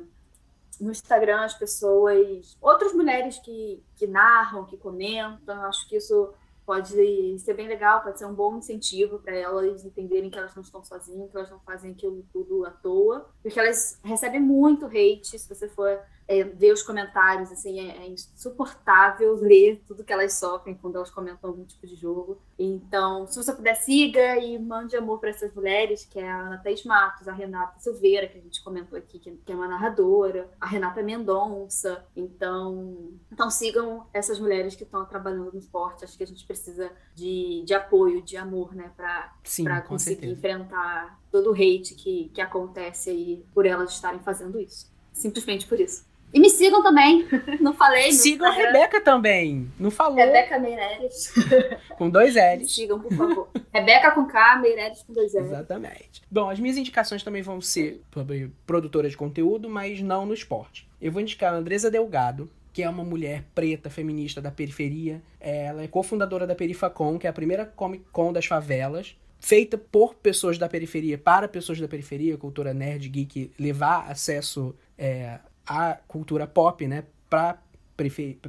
[0.79, 6.33] no Instagram as pessoas, outras mulheres que, que narram, que comentam, acho que isso
[6.65, 10.61] pode ser bem legal, pode ser um bom incentivo para elas entenderem que elas não
[10.61, 15.39] estão sozinhas, que elas não fazem aquilo tudo à toa, porque elas recebem muito hate,
[15.39, 15.99] se você for
[16.29, 21.09] é, ver os comentários, assim, é, é insuportável ler tudo que elas sofrem quando elas
[21.09, 22.39] comentam algum tipo de jogo.
[22.57, 26.57] Então, se você puder, siga e mande amor para essas mulheres, que é a Ana
[26.59, 30.47] Thaís Matos, a Renata Silveira, que a gente comentou aqui, que que é uma narradora,
[30.61, 32.05] a Renata Mendonça.
[32.15, 36.05] Então, então sigam essas mulheres que estão trabalhando no esporte.
[36.05, 39.33] Acho que a gente precisa de, de apoio, de amor, né, para
[39.81, 44.91] conseguir enfrentar todo o hate que, que acontece aí por elas estarem fazendo isso.
[45.11, 46.08] Simplesmente por isso.
[46.33, 47.27] E me sigam também.
[47.59, 48.11] Não falei.
[48.11, 48.51] Sigam a.
[48.51, 49.71] Rebeca também.
[49.79, 50.15] Não falou?
[50.15, 51.33] Rebeca Meirelles.
[51.97, 52.73] Com dois Me L's.
[52.75, 53.49] sigam, por favor.
[53.73, 55.45] Rebeca com K, Meirelles com dois L.
[55.45, 56.21] Exatamente.
[56.29, 60.87] Bom, as minhas indicações também vão ser sobre produtora de conteúdo, mas não no esporte.
[61.01, 65.21] Eu vou indicar a Andresa Delgado, que é uma mulher preta, feminista da periferia.
[65.39, 69.15] Ela é cofundadora da Perifacom, que é a primeira Comic Con das favelas.
[69.39, 75.39] Feita por pessoas da periferia, para pessoas da periferia, cultura nerd, geek, levar acesso é,
[75.69, 77.59] à cultura pop, né, para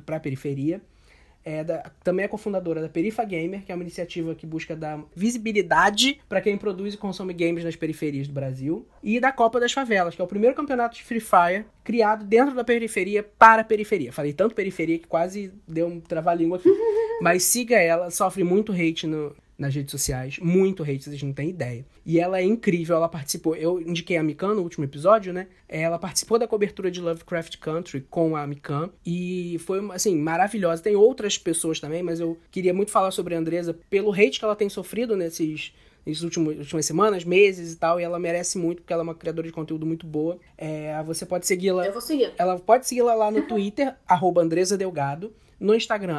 [0.08, 0.80] a periferia.
[1.42, 5.02] É da- também é cofundadora da Perifa Gamer, que é uma iniciativa que busca dar
[5.16, 8.86] visibilidade para quem produz e consome games nas periferias do Brasil.
[9.02, 12.54] E da Copa das Favelas, que é o primeiro campeonato de Free Fire criado dentro
[12.54, 14.12] da periferia para a periferia.
[14.12, 16.68] Falei tanto periferia que quase deu um trava-língua aqui.
[17.22, 21.50] Mas siga ela, sofre muito hate no- nas redes sociais, muito hate, vocês não têm
[21.50, 21.84] ideia.
[22.04, 23.54] E ela é incrível, ela participou.
[23.54, 25.48] Eu indiquei a Mikan no último episódio, né?
[25.68, 30.82] Ela participou da cobertura de Lovecraft Country com a Mikan e foi, assim, maravilhosa.
[30.82, 34.44] Tem outras pessoas também, mas eu queria muito falar sobre a Andresa pelo hate que
[34.44, 35.72] ela tem sofrido nesses
[36.06, 39.14] nesses últimos últimas semanas, meses e tal, e ela merece muito porque ela é uma
[39.14, 40.38] criadora de conteúdo muito boa.
[40.56, 42.32] É, você pode segui-la Eu vou seguir.
[42.38, 45.32] ela pode segui-la lá no Twitter, arroba Andresa Delgado.
[45.60, 46.16] No Instagram,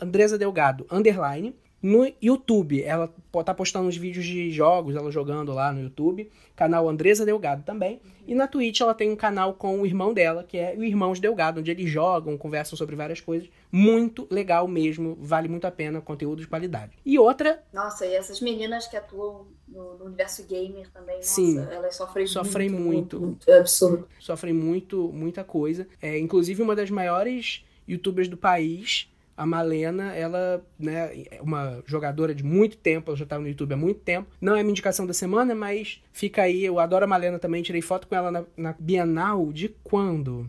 [0.00, 1.52] Andresa Delgado, underline.
[1.84, 3.12] No YouTube, ela
[3.44, 6.30] tá postando uns vídeos de jogos, ela jogando lá no YouTube.
[6.56, 8.00] Canal Andresa Delgado também.
[8.26, 11.20] E na Twitch ela tem um canal com o irmão dela, que é o Irmãos
[11.20, 13.50] Delgado, onde eles jogam, conversam sobre várias coisas.
[13.70, 16.96] Muito legal mesmo, vale muito a pena, conteúdo de qualidade.
[17.04, 21.56] E outra, Nossa, e essas meninas que atuam no, no universo gamer também, Sim.
[21.56, 23.20] nossa, elas sofrem, Sofrem muito.
[23.20, 23.50] muito.
[23.50, 24.08] É absurdo.
[24.18, 25.86] sofrem muito, muita coisa.
[26.00, 32.34] É, inclusive, uma das maiores youtubers do país, a Malena, ela né, é uma jogadora
[32.34, 34.28] de muito tempo, ela já tá no YouTube há muito tempo.
[34.40, 36.64] Não é minha indicação da semana, mas fica aí.
[36.64, 40.48] Eu adoro a Malena também, tirei foto com ela na, na Bienal de quando?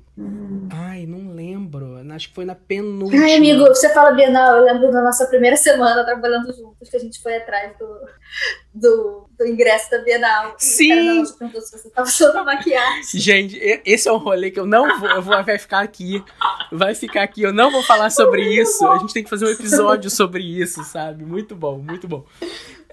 [0.72, 1.98] Ai, não lembro.
[2.14, 3.24] Acho que foi na penúltima.
[3.24, 7.00] Ai, amigo, você fala Bienal, eu lembro da nossa primeira semana trabalhando juntos, que a
[7.00, 8.00] gente foi atrás do,
[8.74, 10.56] do, do ingresso da Bienal.
[10.58, 11.22] Sim!
[11.22, 13.20] O perguntou se você tava usando maquiagem.
[13.20, 16.24] Gente, esse é um rolê que eu não vou, eu vou, vai ficar aqui,
[16.72, 19.50] vai ficar aqui, eu não vou falar sobre isso, a gente tem que fazer um
[19.50, 21.24] episódio sobre isso, sabe?
[21.24, 22.26] Muito bom, muito bom.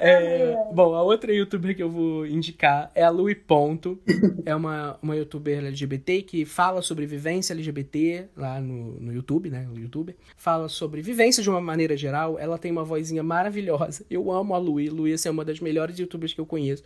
[0.04, 4.00] É, bom, a outra youtuber que eu vou indicar é a Lui Ponto.
[4.44, 9.66] é uma, uma youtuber LGBT que fala sobre vivência LGBT lá no, no YouTube, né?
[9.70, 10.16] No YouTube.
[10.36, 12.36] Fala sobre vivência de uma maneira geral.
[12.38, 14.04] Ela tem uma vozinha maravilhosa.
[14.10, 14.88] Eu amo a Lui.
[14.88, 16.82] Lui assim, é uma das melhores youtubers que eu conheço.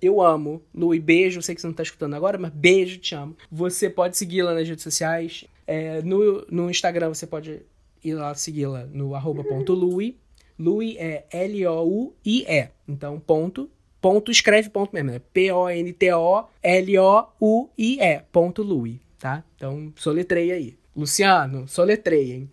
[0.00, 0.62] Eu amo.
[0.72, 1.42] Lui, beijo.
[1.42, 3.36] Sei que você não tá escutando agora, mas beijo, te amo.
[3.50, 5.44] Você pode segui-la nas redes sociais.
[5.66, 7.62] É, no, no Instagram você pode
[8.02, 10.16] ir lá segui-la no arroba ponto Lui.
[10.58, 12.68] Louis é L-O-U-I-E.
[12.86, 13.70] Então, ponto.
[14.00, 15.10] Ponto escreve ponto mesmo.
[15.10, 15.82] É P-O-N-T-O-L-O-U-I-E.
[18.30, 19.44] Ponto Louis, tá?
[19.56, 20.76] Então, soletrei aí.
[20.94, 22.50] Luciano, soletrei, hein?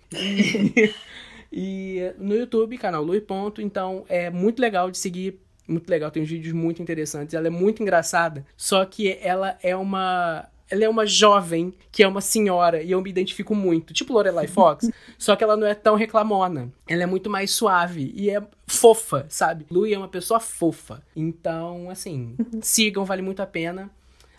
[1.52, 3.62] e no YouTube, canal Louis Ponto.
[3.62, 5.40] Então, é muito legal de seguir.
[5.68, 7.36] Muito legal, tem uns vídeos muito interessantes.
[7.36, 12.08] Ela é muito engraçada, só que ela é uma ela é uma jovem que é
[12.08, 15.74] uma senhora e eu me identifico muito, tipo Lorelai Fox, só que ela não é
[15.74, 16.72] tão reclamona.
[16.88, 19.66] Ela é muito mais suave e é fofa, sabe?
[19.70, 21.02] Louie é uma pessoa fofa.
[21.16, 23.90] Então, assim, sigam, vale muito a pena.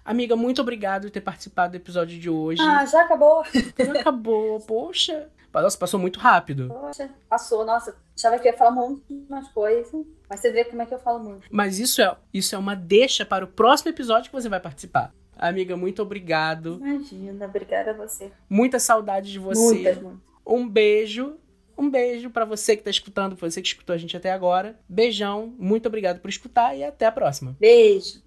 [0.05, 2.63] Amiga, muito obrigado por ter participado do episódio de hoje.
[2.63, 3.45] Ah, já acabou.
[3.79, 5.29] Já acabou, poxa.
[5.53, 6.69] Nossa, passou muito rápido.
[6.69, 7.95] Poxa, passou, nossa.
[8.17, 9.93] Achava que ia falar muito mais coisas.
[10.29, 11.47] Mas você vê como é que eu falo muito.
[11.51, 15.13] Mas isso é, isso é uma deixa para o próximo episódio que você vai participar.
[15.41, 16.79] Amiga, muito obrigado.
[16.81, 18.31] Imagina, obrigada a você.
[18.49, 19.59] Muita saudade de você.
[19.59, 20.21] Muitas, muitas.
[20.47, 21.37] Um beijo.
[21.79, 24.79] Um beijo para você que tá escutando, pra você que escutou a gente até agora.
[24.87, 27.57] Beijão, muito obrigado por escutar e até a próxima.
[27.59, 28.21] Beijo.